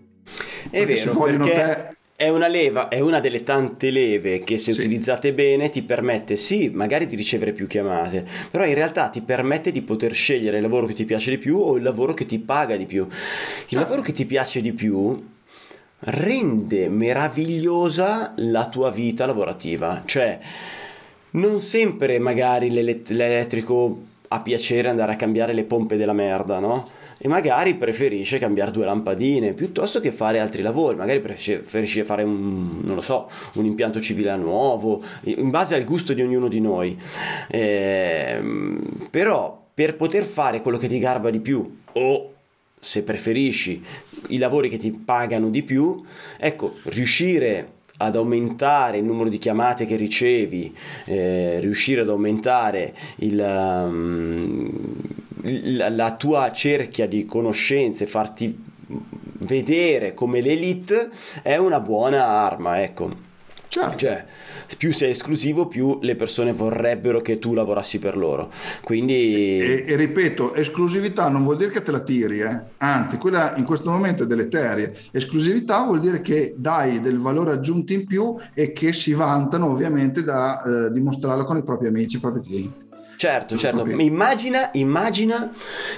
È 0.69 0.86
perché 0.86 1.06
vero, 1.06 1.19
perché 1.19 1.52
te... 1.52 1.98
è 2.15 2.30
una 2.30 2.45
leva, 2.45 2.89
è 2.89 3.00
una 3.00 3.19
delle 3.19 3.41
tante 3.41 3.89
leve 3.89 4.43
che 4.43 4.60
se 4.60 4.72
sì. 4.72 4.80
utilizzate 4.80 5.34
bene 5.34 5.72
ti 5.72 5.82
permette, 5.82 6.36
sì, 6.36 6.69
magari 6.72 7.08
di 7.08 7.15
ricevere 7.15 7.54
più 7.54 7.65
chiamate, 7.65 8.24
però 8.52 8.65
in 8.65 8.76
realtà 8.76 9.10
ti 9.10 9.22
permette 9.22 9.72
di 9.72 9.82
poter 9.82 10.13
scegliere 10.13 10.58
il 10.58 10.62
lavoro 10.62 10.86
che 10.86 10.93
ti 10.93 11.06
piace 11.06 11.32
di 11.32 11.39
più 11.39 11.58
o 11.58 11.76
il 11.76 11.82
lavoro 11.82 12.13
che 12.13 12.28
ti 12.28 12.38
paga 12.38 12.78
di 12.78 12.86
più. 12.86 13.08
Il 13.08 13.10
certo. 13.65 13.76
lavoro 13.78 14.02
che 14.02 14.12
ti 14.12 14.28
piace 14.28 14.62
di 14.62 14.74
più 14.74 15.38
rende 16.02 16.90
meravigliosa 16.90 18.34
la 18.38 18.68
tua 18.68 18.90
vita 18.90 19.26
lavorativa. 19.26 20.04
Cioè, 20.06 20.40
non 21.32 21.60
sempre 21.60 22.20
magari 22.20 22.72
l'elettrico 22.72 24.08
ha 24.30 24.42
piacere 24.42 24.90
andare 24.90 25.14
a 25.14 25.16
cambiare 25.16 25.54
le 25.54 25.64
pompe 25.64 25.98
della 25.98 26.14
merda, 26.14 26.60
no? 26.60 26.88
E 27.22 27.28
magari 27.28 27.76
preferisce 27.76 28.38
cambiare 28.38 28.72
due 28.72 28.86
lampadine 28.86 29.52
piuttosto 29.54 30.00
che 30.00 30.12
fare 30.12 30.40
altri 30.40 30.62
lavori, 30.62 30.96
magari 30.96 31.20
preferisce 31.20 32.06
fare 32.06 32.24
un, 32.24 32.80
non 32.82 32.96
lo 32.96 33.02
so, 33.02 33.30
un 33.56 33.66
impianto 33.66 34.00
civile 34.00 34.34
nuovo, 34.38 35.04
in 35.24 35.50
base 35.50 35.76
al 35.76 35.84
gusto 35.84 36.14
di 36.14 36.22
ognuno 36.22 36.48
di 36.48 36.62
noi. 36.62 36.98
Eh, 37.50 38.42
però 39.10 39.68
per 39.74 39.96
poter 39.98 40.24
fare 40.24 40.62
quello 40.62 40.78
che 40.78 40.88
ti 40.88 41.00
garba 41.00 41.30
di 41.30 41.40
più 41.40 41.80
o 41.92 42.34
se 42.80 43.04
preferisci 43.04 43.84
i 44.30 44.38
lavori 44.38 44.70
che 44.70 44.78
ti 44.78 44.92
pagano 44.92 45.50
di 45.50 45.63
più, 45.63 46.02
ecco, 46.38 46.76
riuscire 46.84 47.78
ad 47.98 48.15
aumentare 48.15 48.98
il 48.98 49.04
numero 49.04 49.30
di 49.30 49.38
chiamate 49.38 49.86
che 49.86 49.98
ricevi, 49.98 50.74
eh, 51.06 51.60
riuscire 51.60 52.02
ad 52.02 52.10
aumentare 52.10 52.94
il, 53.18 53.39
um, 53.39 54.96
la, 55.42 55.89
la 55.89 56.15
tua 56.15 56.52
cerchia 56.52 57.08
di 57.08 57.26
conoscenze, 57.26 58.06
farti 58.06 58.68
vedere 59.39 60.13
come 60.13 60.42
l'elite 60.42 61.10
è 61.42 61.58
una 61.58 61.80
buona 61.80 62.26
arma, 62.26 62.82
ecco. 62.82 63.28
Certo. 63.69 63.97
Cioè, 63.97 64.25
più 64.77 64.91
sei 64.91 65.12
esclusivo, 65.12 65.67
più 65.67 65.99
le 66.01 66.15
persone 66.15 66.51
vorrebbero 66.51 67.21
che 67.21 67.38
tu 67.38 67.53
lavorassi 67.53 67.99
per 67.99 68.17
loro. 68.17 68.51
Quindi... 68.84 69.60
E, 69.60 69.86
e 69.88 69.95
ripeto, 69.95 70.55
esclusività 70.55 71.29
non 71.29 71.43
vuol 71.43 71.58
dire 71.58 71.69
che 71.69 71.84
te 71.84 71.91
la 71.91 71.99
tiri, 71.99 72.39
eh? 72.39 72.60
anzi, 72.77 73.17
quella 73.17 73.55
in 73.58 73.65
questo 73.65 73.91
momento 73.91 74.23
è 74.23 74.25
deleteria. 74.25 74.91
Esclusività 75.12 75.84
vuol 75.84 75.99
dire 75.99 76.21
che 76.21 76.55
dai 76.58 76.99
del 76.99 77.19
valore 77.19 77.51
aggiunto 77.51 77.93
in 77.93 78.08
più 78.08 78.36
e 78.55 78.73
che 78.73 78.91
si 78.91 79.13
vantano 79.13 79.67
ovviamente 79.67 80.23
da 80.23 80.63
eh, 80.63 80.91
dimostrarlo 80.91 81.45
con 81.45 81.58
i 81.58 81.63
propri 81.63 81.88
amici, 81.88 82.15
i 82.15 82.19
propri 82.19 82.41
clienti. 82.41 82.88
Certo, 83.17 83.58
certo. 83.58 83.86
Immagina, 83.86 84.69
immagina 84.73 85.51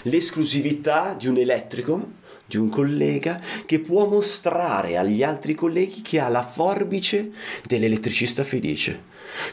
l'esclusività 0.04 1.16
di 1.18 1.28
un 1.28 1.38
elettrico 1.38 2.20
di 2.52 2.58
un 2.58 2.68
collega 2.68 3.40
che 3.66 3.80
può 3.80 4.06
mostrare 4.06 4.98
agli 4.98 5.24
altri 5.24 5.56
colleghi 5.56 6.02
che 6.02 6.20
ha 6.20 6.28
la 6.28 6.44
forbice 6.44 7.32
dell'elettricista 7.66 8.44
felice. 8.44 9.04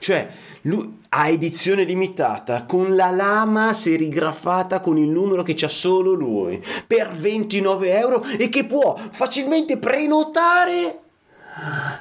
Cioè, 0.00 0.28
lui 0.62 1.02
ha 1.10 1.28
edizione 1.28 1.84
limitata 1.84 2.64
con 2.64 2.96
la 2.96 3.10
lama 3.10 3.72
serigrafata 3.72 4.80
con 4.80 4.98
il 4.98 5.08
numero 5.08 5.44
che 5.44 5.54
c'ha 5.54 5.68
solo 5.68 6.14
lui 6.14 6.60
per 6.84 7.10
29 7.10 7.96
euro 7.96 8.24
e 8.24 8.48
che 8.48 8.64
può 8.64 9.00
facilmente 9.12 9.78
prenotare 9.78 11.02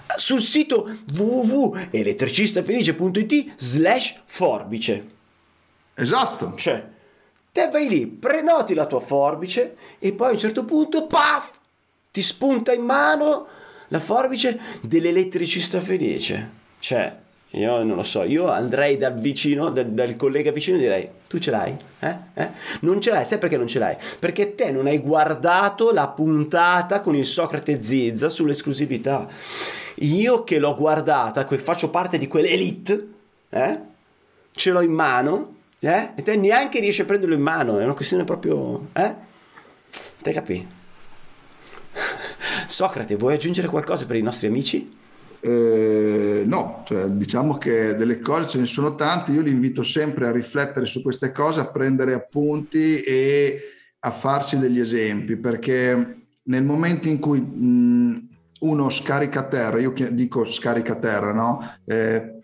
sul 0.07 0.41
sito 0.41 0.89
www.elettricistafelice.it 1.15 3.53
slash 3.57 4.21
forbice. 4.25 5.05
Esatto. 5.93 6.55
Cioè, 6.55 6.95
Te 7.57 7.69
vai 7.71 7.89
lì, 7.89 8.05
prenoti 8.05 8.75
la 8.75 8.85
tua 8.85 8.99
forbice 8.99 9.77
e 9.97 10.13
poi 10.13 10.27
a 10.27 10.31
un 10.33 10.37
certo 10.37 10.63
punto, 10.63 11.07
paf, 11.07 11.49
ti 12.11 12.21
spunta 12.21 12.71
in 12.71 12.83
mano 12.83 13.47
la 13.87 13.99
forbice 13.99 14.59
dell'elettricista 14.81 15.81
felice. 15.81 16.51
Cioè, 16.77 17.17
io 17.49 17.81
non 17.81 17.95
lo 17.95 18.03
so, 18.03 18.21
io 18.21 18.47
andrei 18.51 18.97
dal 18.97 19.17
vicino, 19.17 19.71
dal, 19.71 19.87
dal 19.87 20.15
collega 20.15 20.51
vicino 20.51 20.77
e 20.77 20.81
direi, 20.81 21.09
tu 21.27 21.39
ce 21.39 21.49
l'hai? 21.49 21.75
Eh? 21.97 22.15
Eh? 22.35 22.49
Non 22.81 23.01
ce 23.01 23.09
l'hai, 23.09 23.25
sai 23.25 23.39
perché 23.39 23.57
non 23.57 23.65
ce 23.65 23.79
l'hai? 23.79 23.97
Perché 24.19 24.53
te 24.53 24.69
non 24.69 24.85
hai 24.85 24.99
guardato 24.99 25.91
la 25.91 26.09
puntata 26.09 27.01
con 27.01 27.15
il 27.15 27.25
Socrate 27.25 27.81
Zizza 27.81 28.29
sull'esclusività. 28.29 29.27
Io 29.95 30.43
che 30.43 30.59
l'ho 30.59 30.75
guardata, 30.75 31.43
faccio 31.43 31.89
parte 31.89 32.19
di 32.19 32.27
quell'elite, 32.27 33.07
eh? 33.49 33.79
ce 34.51 34.69
l'ho 34.69 34.81
in 34.81 34.91
mano 34.91 35.55
eh? 35.79 36.11
E 36.15 36.21
te 36.21 36.35
neanche 36.35 36.79
riesci 36.79 37.01
a 37.01 37.05
prenderlo 37.05 37.35
in 37.35 37.41
mano, 37.41 37.79
è 37.79 37.83
una 37.83 37.93
questione 37.93 38.23
proprio... 38.23 38.89
Eh? 38.93 39.15
Te 40.21 40.31
capì? 40.31 40.67
Socrate, 42.67 43.15
vuoi 43.15 43.35
aggiungere 43.35 43.67
qualcosa 43.67 44.05
per 44.05 44.15
i 44.15 44.21
nostri 44.21 44.47
amici? 44.47 44.95
Eh, 45.39 46.43
no, 46.45 46.83
cioè, 46.85 47.07
diciamo 47.07 47.57
che 47.57 47.95
delle 47.95 48.19
cose 48.19 48.49
ce 48.49 48.59
ne 48.59 48.65
sono 48.65 48.95
tante, 48.95 49.31
io 49.31 49.41
li 49.41 49.51
invito 49.51 49.83
sempre 49.83 50.27
a 50.27 50.31
riflettere 50.31 50.85
su 50.85 51.01
queste 51.01 51.31
cose, 51.31 51.61
a 51.61 51.69
prendere 51.69 52.13
appunti 52.13 53.01
e 53.01 53.61
a 53.99 54.11
farsi 54.11 54.57
degli 54.57 54.79
esempi, 54.79 55.37
perché 55.37 56.17
nel 56.43 56.63
momento 56.63 57.07
in 57.07 57.19
cui 57.19 57.39
mh, 57.39 58.27
uno 58.61 58.89
scarica 58.89 59.41
a 59.41 59.47
terra, 59.47 59.79
io 59.79 59.93
dico 60.11 60.43
scarica 60.43 60.93
a 60.93 60.97
terra, 60.97 61.31
no? 61.31 61.77
Eh, 61.85 62.36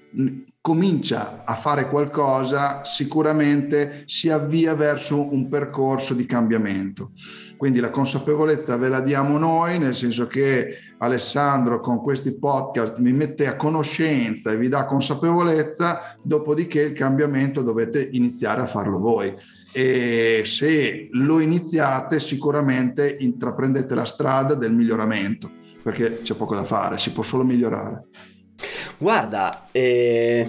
comincia 0.62 1.44
a 1.44 1.56
fare 1.56 1.90
qualcosa, 1.90 2.86
sicuramente 2.86 4.04
si 4.06 4.30
avvia 4.30 4.76
verso 4.76 5.34
un 5.34 5.50
percorso 5.50 6.14
di 6.14 6.26
cambiamento. 6.26 7.12
Quindi 7.58 7.80
la 7.80 7.90
consapevolezza 7.90 8.78
ve 8.78 8.90
la 8.90 9.00
diamo 9.00 9.38
noi, 9.38 9.80
nel 9.80 9.96
senso 9.96 10.28
che 10.28 10.78
Alessandro 11.00 11.80
con 11.80 12.02
questi 12.02 12.38
podcast 12.38 13.00
mi 13.00 13.12
mette 13.12 13.48
a 13.48 13.56
conoscenza 13.56 14.52
e 14.52 14.58
vi 14.58 14.70
dà 14.70 14.86
consapevolezza, 14.86 16.16
dopodiché 16.22 16.82
il 16.82 16.94
cambiamento 16.94 17.62
dovete 17.62 18.10
iniziare 18.12 18.62
a 18.62 18.66
farlo 18.66 19.00
voi. 19.00 19.34
E 19.72 20.44
se 20.46 21.10
lo 21.12 21.40
iniziate, 21.40 22.20
sicuramente 22.20 23.18
intraprendete 23.20 23.96
la 23.96 24.06
strada 24.06 24.54
del 24.54 24.74
miglioramento, 24.74 25.50
perché 25.82 26.22
c'è 26.22 26.36
poco 26.36 26.56
da 26.56 26.64
fare, 26.64 26.98
si 26.98 27.12
può 27.12 27.24
solo 27.24 27.44
migliorare. 27.44 28.08
Guarda, 28.98 29.68
eh, 29.72 30.48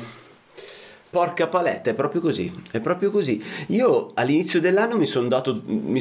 porca 1.11 1.47
paletta, 1.47 1.91
è 1.91 1.95
proprio 1.95 2.21
così, 2.21 2.53
è 2.73 2.81
proprio 2.81 3.11
così. 3.11 3.43
Io 3.69 4.11
all'inizio 4.15 4.61
dell'anno 4.61 4.97
mi 4.97 5.07
sono 5.07 5.29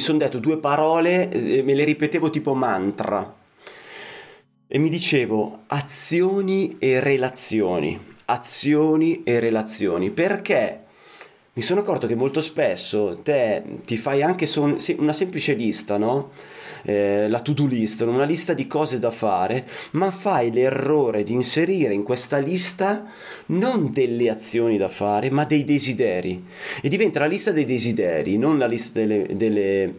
son 0.00 0.18
detto 0.18 0.38
due 0.38 0.58
parole, 0.58 1.30
eh, 1.30 1.62
me 1.62 1.74
le 1.74 1.84
ripetevo 1.84 2.30
tipo 2.30 2.54
mantra. 2.54 3.34
E 4.66 4.78
mi 4.78 4.88
dicevo 4.88 5.62
azioni 5.68 6.76
e 6.80 6.98
relazioni, 6.98 7.98
azioni 8.24 9.22
e 9.22 9.38
relazioni, 9.38 10.10
perché 10.10 10.83
mi 11.56 11.62
sono 11.62 11.80
accorto 11.80 12.06
che 12.06 12.16
molto 12.16 12.40
spesso 12.40 13.20
te 13.22 13.62
ti 13.84 13.96
fai 13.96 14.22
anche 14.22 14.46
son- 14.46 14.76
una 14.98 15.12
semplice 15.12 15.54
lista, 15.54 15.96
no? 15.96 16.32
eh, 16.84 17.28
la 17.28 17.40
to-do 17.40 17.66
list, 17.66 18.02
una 18.02 18.24
lista 18.24 18.52
di 18.52 18.66
cose 18.66 18.98
da 18.98 19.10
fare, 19.10 19.66
ma 19.92 20.10
fai 20.10 20.52
l'errore 20.52 21.22
di 21.22 21.32
inserire 21.32 21.94
in 21.94 22.02
questa 22.02 22.38
lista 22.38 23.10
non 23.46 23.92
delle 23.92 24.30
azioni 24.30 24.76
da 24.76 24.88
fare, 24.88 25.30
ma 25.30 25.44
dei 25.44 25.64
desideri. 25.64 26.44
E 26.82 26.88
diventa 26.88 27.20
la 27.20 27.26
lista 27.26 27.52
dei 27.52 27.64
desideri, 27.64 28.36
non 28.36 28.58
la 28.58 28.66
lista 28.66 28.98
delle, 28.98 29.26
delle 29.34 29.94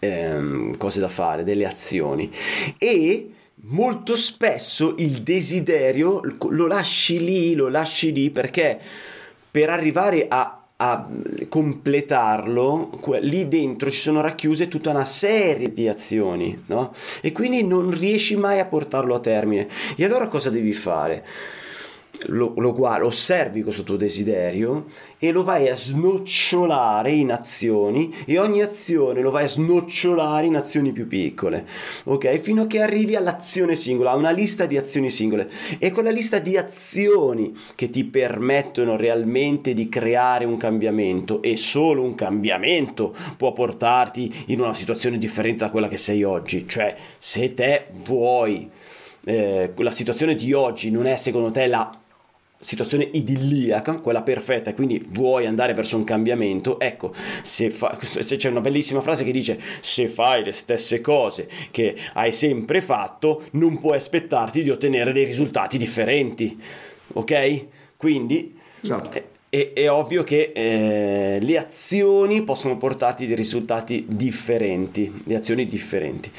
ehm, 0.00 0.76
cose 0.76 1.00
da 1.00 1.08
fare, 1.08 1.44
delle 1.44 1.66
azioni. 1.66 2.30
E 2.76 3.30
molto 3.68 4.16
spesso 4.16 4.94
il 4.98 5.22
desiderio 5.22 6.20
lo 6.50 6.66
lasci 6.66 7.24
lì, 7.24 7.54
lo 7.54 7.68
lasci 7.68 8.12
lì 8.12 8.30
perché 8.30 8.78
per 9.56 9.70
arrivare 9.70 10.26
a 10.28 10.60
a 10.78 11.08
completarlo, 11.48 13.00
lì 13.20 13.48
dentro 13.48 13.90
ci 13.90 13.98
sono 13.98 14.20
racchiuse 14.20 14.68
tutta 14.68 14.90
una 14.90 15.06
serie 15.06 15.72
di 15.72 15.88
azioni, 15.88 16.64
no? 16.66 16.92
E 17.22 17.32
quindi 17.32 17.64
non 17.64 17.90
riesci 17.90 18.36
mai 18.36 18.60
a 18.60 18.66
portarlo 18.66 19.14
a 19.14 19.20
termine. 19.20 19.68
E 19.96 20.04
allora 20.04 20.28
cosa 20.28 20.50
devi 20.50 20.74
fare? 20.74 21.24
Lo, 22.26 22.52
lo 22.56 22.72
guardi, 22.72 23.06
osservi 23.06 23.62
questo 23.62 23.82
tuo 23.82 23.96
desiderio 23.96 24.86
e 25.18 25.32
lo 25.32 25.44
vai 25.44 25.68
a 25.68 25.76
snocciolare 25.76 27.10
in 27.10 27.32
azioni 27.32 28.14
e 28.26 28.38
ogni 28.38 28.60
azione 28.62 29.22
lo 29.22 29.30
vai 29.30 29.44
a 29.44 29.48
snocciolare 29.48 30.46
in 30.46 30.56
azioni 30.56 30.92
più 30.92 31.06
piccole, 31.06 31.66
ok? 32.04 32.36
Fino 32.38 32.62
a 32.62 32.66
che 32.66 32.80
arrivi 32.80 33.16
all'azione 33.16 33.76
singola, 33.76 34.10
a 34.10 34.16
una 34.16 34.30
lista 34.30 34.66
di 34.66 34.76
azioni 34.76 35.10
singole. 35.10 35.48
E 35.78 35.90
quella 35.90 36.10
lista 36.10 36.38
di 36.38 36.56
azioni 36.56 37.56
che 37.74 37.88
ti 37.88 38.04
permettono 38.04 38.96
realmente 38.96 39.72
di 39.72 39.88
creare 39.88 40.44
un 40.44 40.56
cambiamento 40.56 41.42
e 41.42 41.56
solo 41.56 42.02
un 42.02 42.14
cambiamento 42.14 43.14
può 43.36 43.52
portarti 43.52 44.44
in 44.46 44.60
una 44.60 44.74
situazione 44.74 45.18
differente 45.18 45.64
da 45.64 45.70
quella 45.70 45.88
che 45.88 45.98
sei 45.98 46.22
oggi. 46.24 46.66
Cioè, 46.68 46.94
se 47.18 47.54
te 47.54 47.86
vuoi... 48.04 48.70
Eh, 49.28 49.72
la 49.78 49.90
situazione 49.90 50.36
di 50.36 50.52
oggi 50.52 50.88
non 50.92 51.04
è 51.04 51.16
secondo 51.16 51.50
te 51.50 51.66
la 51.66 52.05
situazione 52.60 53.08
idilliaca, 53.12 53.98
quella 53.98 54.22
perfetta, 54.22 54.70
e 54.70 54.74
quindi 54.74 55.00
vuoi 55.10 55.46
andare 55.46 55.74
verso 55.74 55.96
un 55.96 56.04
cambiamento, 56.04 56.80
ecco, 56.80 57.12
se, 57.42 57.70
fa, 57.70 57.98
se, 58.00 58.36
c'è 58.36 58.48
una 58.48 58.60
bellissima 58.60 59.00
frase 59.00 59.24
che 59.24 59.30
dice 59.30 59.60
se 59.80 60.08
fai 60.08 60.42
le 60.42 60.52
stesse 60.52 61.00
cose 61.00 61.48
che 61.70 61.96
hai 62.14 62.32
sempre 62.32 62.80
fatto, 62.80 63.44
non 63.52 63.78
puoi 63.78 63.96
aspettarti 63.96 64.62
di 64.62 64.70
ottenere 64.70 65.12
dei 65.12 65.24
risultati 65.24 65.78
differenti, 65.78 66.58
ok? 67.12 67.66
Quindi 67.96 68.56
esatto. 68.80 69.10
è, 69.12 69.24
è, 69.48 69.72
è, 69.72 69.90
ovvio 69.90 70.24
che 70.24 70.52
eh, 70.54 71.38
le 71.40 71.58
azioni 71.58 72.42
possono 72.42 72.76
portarti 72.76 73.26
dei 73.26 73.36
risultati 73.36 74.04
differenti, 74.08 75.20
le 75.24 75.36
azioni 75.36 75.66
differenti. 75.66 76.30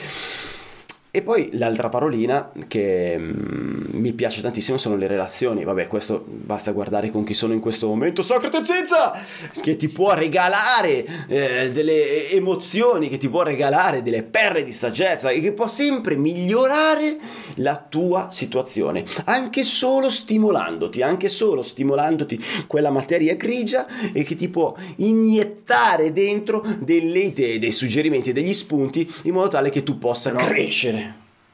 E 1.10 1.22
poi 1.22 1.50
l'altra 1.54 1.88
parolina 1.88 2.52
che 2.68 3.16
mm, 3.18 3.86
mi 3.92 4.12
piace 4.12 4.42
tantissimo 4.42 4.78
sono 4.78 4.98
le 4.98 5.08
relazioni. 5.08 5.64
Vabbè, 5.64 5.88
questo 5.88 6.24
basta 6.28 6.72
guardare 6.72 7.10
con 7.10 7.24
chi 7.24 7.34
sono 7.34 7.54
in 7.54 7.60
questo 7.60 7.88
momento. 7.88 8.22
Socrate 8.22 8.64
Zizza! 8.64 9.18
Che 9.60 9.76
ti 9.78 9.88
può 9.88 10.14
regalare 10.14 11.06
eh, 11.28 11.72
delle 11.72 12.30
emozioni, 12.30 13.08
che 13.08 13.18
ti 13.18 13.30
può 13.30 13.42
regalare 13.42 14.04
delle 14.04 14.22
perle 14.22 14.64
di 14.64 14.74
saggezza 14.74 15.30
e 15.30 15.40
che 15.40 15.54
può 15.54 15.68
sempre 15.68 16.18
migliorare 16.18 17.18
la 17.56 17.78
tua 17.78 18.28
situazione. 18.30 19.06
Anche 19.26 19.64
solo 19.64 20.10
stimolandoti, 20.10 21.02
anche 21.02 21.30
solo 21.30 21.62
stimolandoti 21.62 22.44
quella 22.68 22.92
materia 22.92 23.36
grigia 23.36 23.88
e 24.12 24.24
che 24.24 24.36
ti 24.36 24.50
può 24.50 24.76
iniettare 24.98 26.12
dentro 26.12 26.64
delle 26.80 27.20
idee, 27.20 27.60
dei 27.60 27.72
suggerimenti, 27.72 28.34
degli 28.34 28.54
spunti 28.54 29.10
in 29.24 29.34
modo 29.34 29.48
tale 29.48 29.70
che 29.70 29.84
tu 29.84 29.98
possa 29.98 30.32
no. 30.32 30.38
crescere 30.38 31.07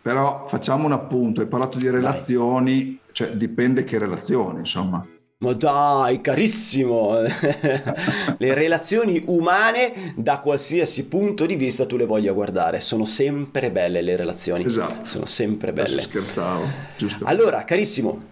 però 0.04 0.46
facciamo 0.48 0.86
un 0.86 0.92
appunto, 0.92 1.39
hai 1.39 1.48
parlato 1.48 1.78
di 1.78 1.89
relazioni, 1.89 2.84
Vai. 2.84 3.00
cioè 3.13 3.30
dipende 3.32 3.86
che 3.86 3.98
relazioni, 3.98 4.60
insomma. 4.60 5.08
Ma 5.38 5.54
dai, 5.54 6.20
carissimo! 6.20 7.22
le 7.22 8.54
relazioni 8.54 9.24
umane, 9.28 10.13
da 10.18 10.39
qualsiasi 10.42 11.06
punto 11.06 11.46
di 11.46 11.56
vista 11.56 11.86
tu 11.86 11.96
le 11.96 12.06
voglia 12.06 12.34
guardare, 12.34 12.82
sono 12.82 13.06
sempre 13.06 13.72
belle 13.72 14.02
le 14.02 14.18
relazioni. 14.18 14.66
Esatto. 14.66 15.06
Sono 15.06 15.26
sempre 15.26 15.72
belle. 15.72 15.94
Adesso 15.94 16.10
scherzavo, 16.10 16.66
giusto. 16.98 17.24
Allora, 17.24 17.63
carissimo, 17.63 18.24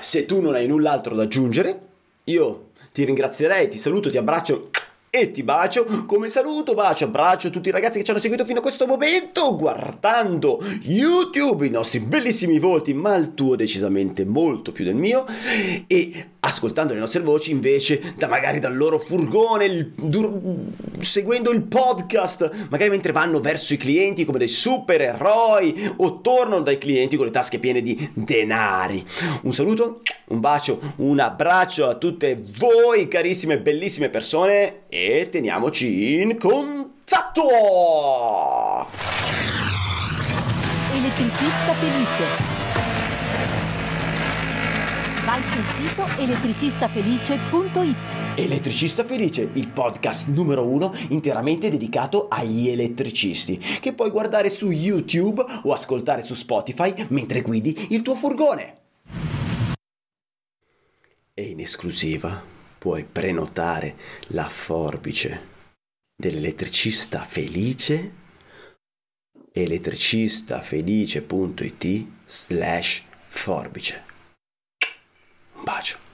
se 0.00 0.26
tu 0.26 0.40
non 0.40 0.54
hai 0.54 0.68
null'altro 0.68 1.16
da 1.16 1.24
aggiungere, 1.24 1.80
io 2.24 2.68
ti 2.92 3.04
ringrazierei, 3.04 3.68
ti 3.68 3.78
saluto, 3.78 4.10
ti 4.10 4.16
abbraccio 4.16 4.70
e 5.10 5.30
ti 5.30 5.42
bacio 5.42 6.04
come 6.06 6.28
saluto, 6.28 6.74
bacio, 6.74 7.04
abbraccio 7.04 7.50
tutti 7.50 7.68
i 7.68 7.72
ragazzi 7.72 7.98
che 7.98 8.04
ci 8.04 8.10
hanno 8.10 8.20
seguito 8.20 8.44
fino 8.44 8.58
a 8.58 8.62
questo 8.62 8.86
momento 8.86 9.56
guardando 9.56 10.62
YouTube, 10.82 11.66
i 11.66 11.70
nostri 11.70 12.00
bellissimi 12.00 12.58
volti, 12.58 12.92
ma 12.92 13.16
il 13.16 13.34
tuo 13.34 13.56
decisamente 13.56 14.24
molto 14.24 14.72
più 14.72 14.84
del 14.84 14.94
mio 14.94 15.24
e 15.86 16.26
ascoltando 16.40 16.92
le 16.92 17.00
nostre 17.00 17.20
voci 17.20 17.50
invece 17.50 18.14
da 18.16 18.28
magari 18.28 18.58
dal 18.58 18.76
loro 18.76 18.98
furgone, 18.98 19.64
il, 19.64 19.92
dur, 19.96 20.40
seguendo 21.00 21.50
il 21.50 21.62
podcast, 21.62 22.66
magari 22.68 22.90
mentre 22.90 23.12
vanno 23.12 23.40
verso 23.40 23.72
i 23.74 23.76
clienti 23.76 24.24
come 24.24 24.38
dei 24.38 24.48
supereroi 24.48 25.94
o 25.96 26.20
tornano 26.20 26.62
dai 26.62 26.78
clienti 26.78 27.16
con 27.16 27.26
le 27.26 27.32
tasche 27.32 27.58
piene 27.58 27.80
di 27.80 28.10
denari. 28.14 29.04
Un 29.42 29.52
saluto, 29.52 30.02
un 30.28 30.40
bacio, 30.40 30.80
un 30.96 31.18
abbraccio 31.20 31.88
a 31.88 31.94
tutte 31.94 32.42
voi 32.58 33.08
carissime 33.08 33.58
bellissime 33.60 34.08
persone 34.08 34.82
e 34.88 35.28
teniamoci 35.30 36.20
in 36.20 36.36
contatto! 36.38 37.46
Elettricista 40.94 41.72
felice. 41.74 42.56
Vai 45.24 45.42
sul 45.42 45.64
sito 45.66 46.06
elettricistafelice.it. 46.18 48.16
Elettricista 48.34 49.04
Felice, 49.04 49.50
il 49.52 49.68
podcast 49.68 50.28
numero 50.28 50.64
uno 50.64 50.94
interamente 51.08 51.68
dedicato 51.68 52.28
agli 52.30 52.68
elettricisti, 52.68 53.58
che 53.58 53.92
puoi 53.92 54.10
guardare 54.10 54.48
su 54.48 54.70
YouTube 54.70 55.44
o 55.64 55.72
ascoltare 55.72 56.22
su 56.22 56.34
Spotify 56.34 56.94
mentre 57.08 57.42
guidi 57.42 57.88
il 57.90 58.00
tuo 58.02 58.14
furgone. 58.14 58.87
E 61.38 61.50
in 61.50 61.60
esclusiva 61.60 62.42
puoi 62.76 63.04
prenotare 63.04 63.96
la 64.30 64.48
forbice 64.48 65.46
dell'elettricista 66.12 67.22
felice 67.22 68.12
elettricistafelice.it 69.52 72.06
slash 72.24 73.04
forbice. 73.28 74.04
Un 75.54 75.62
bacio. 75.62 76.07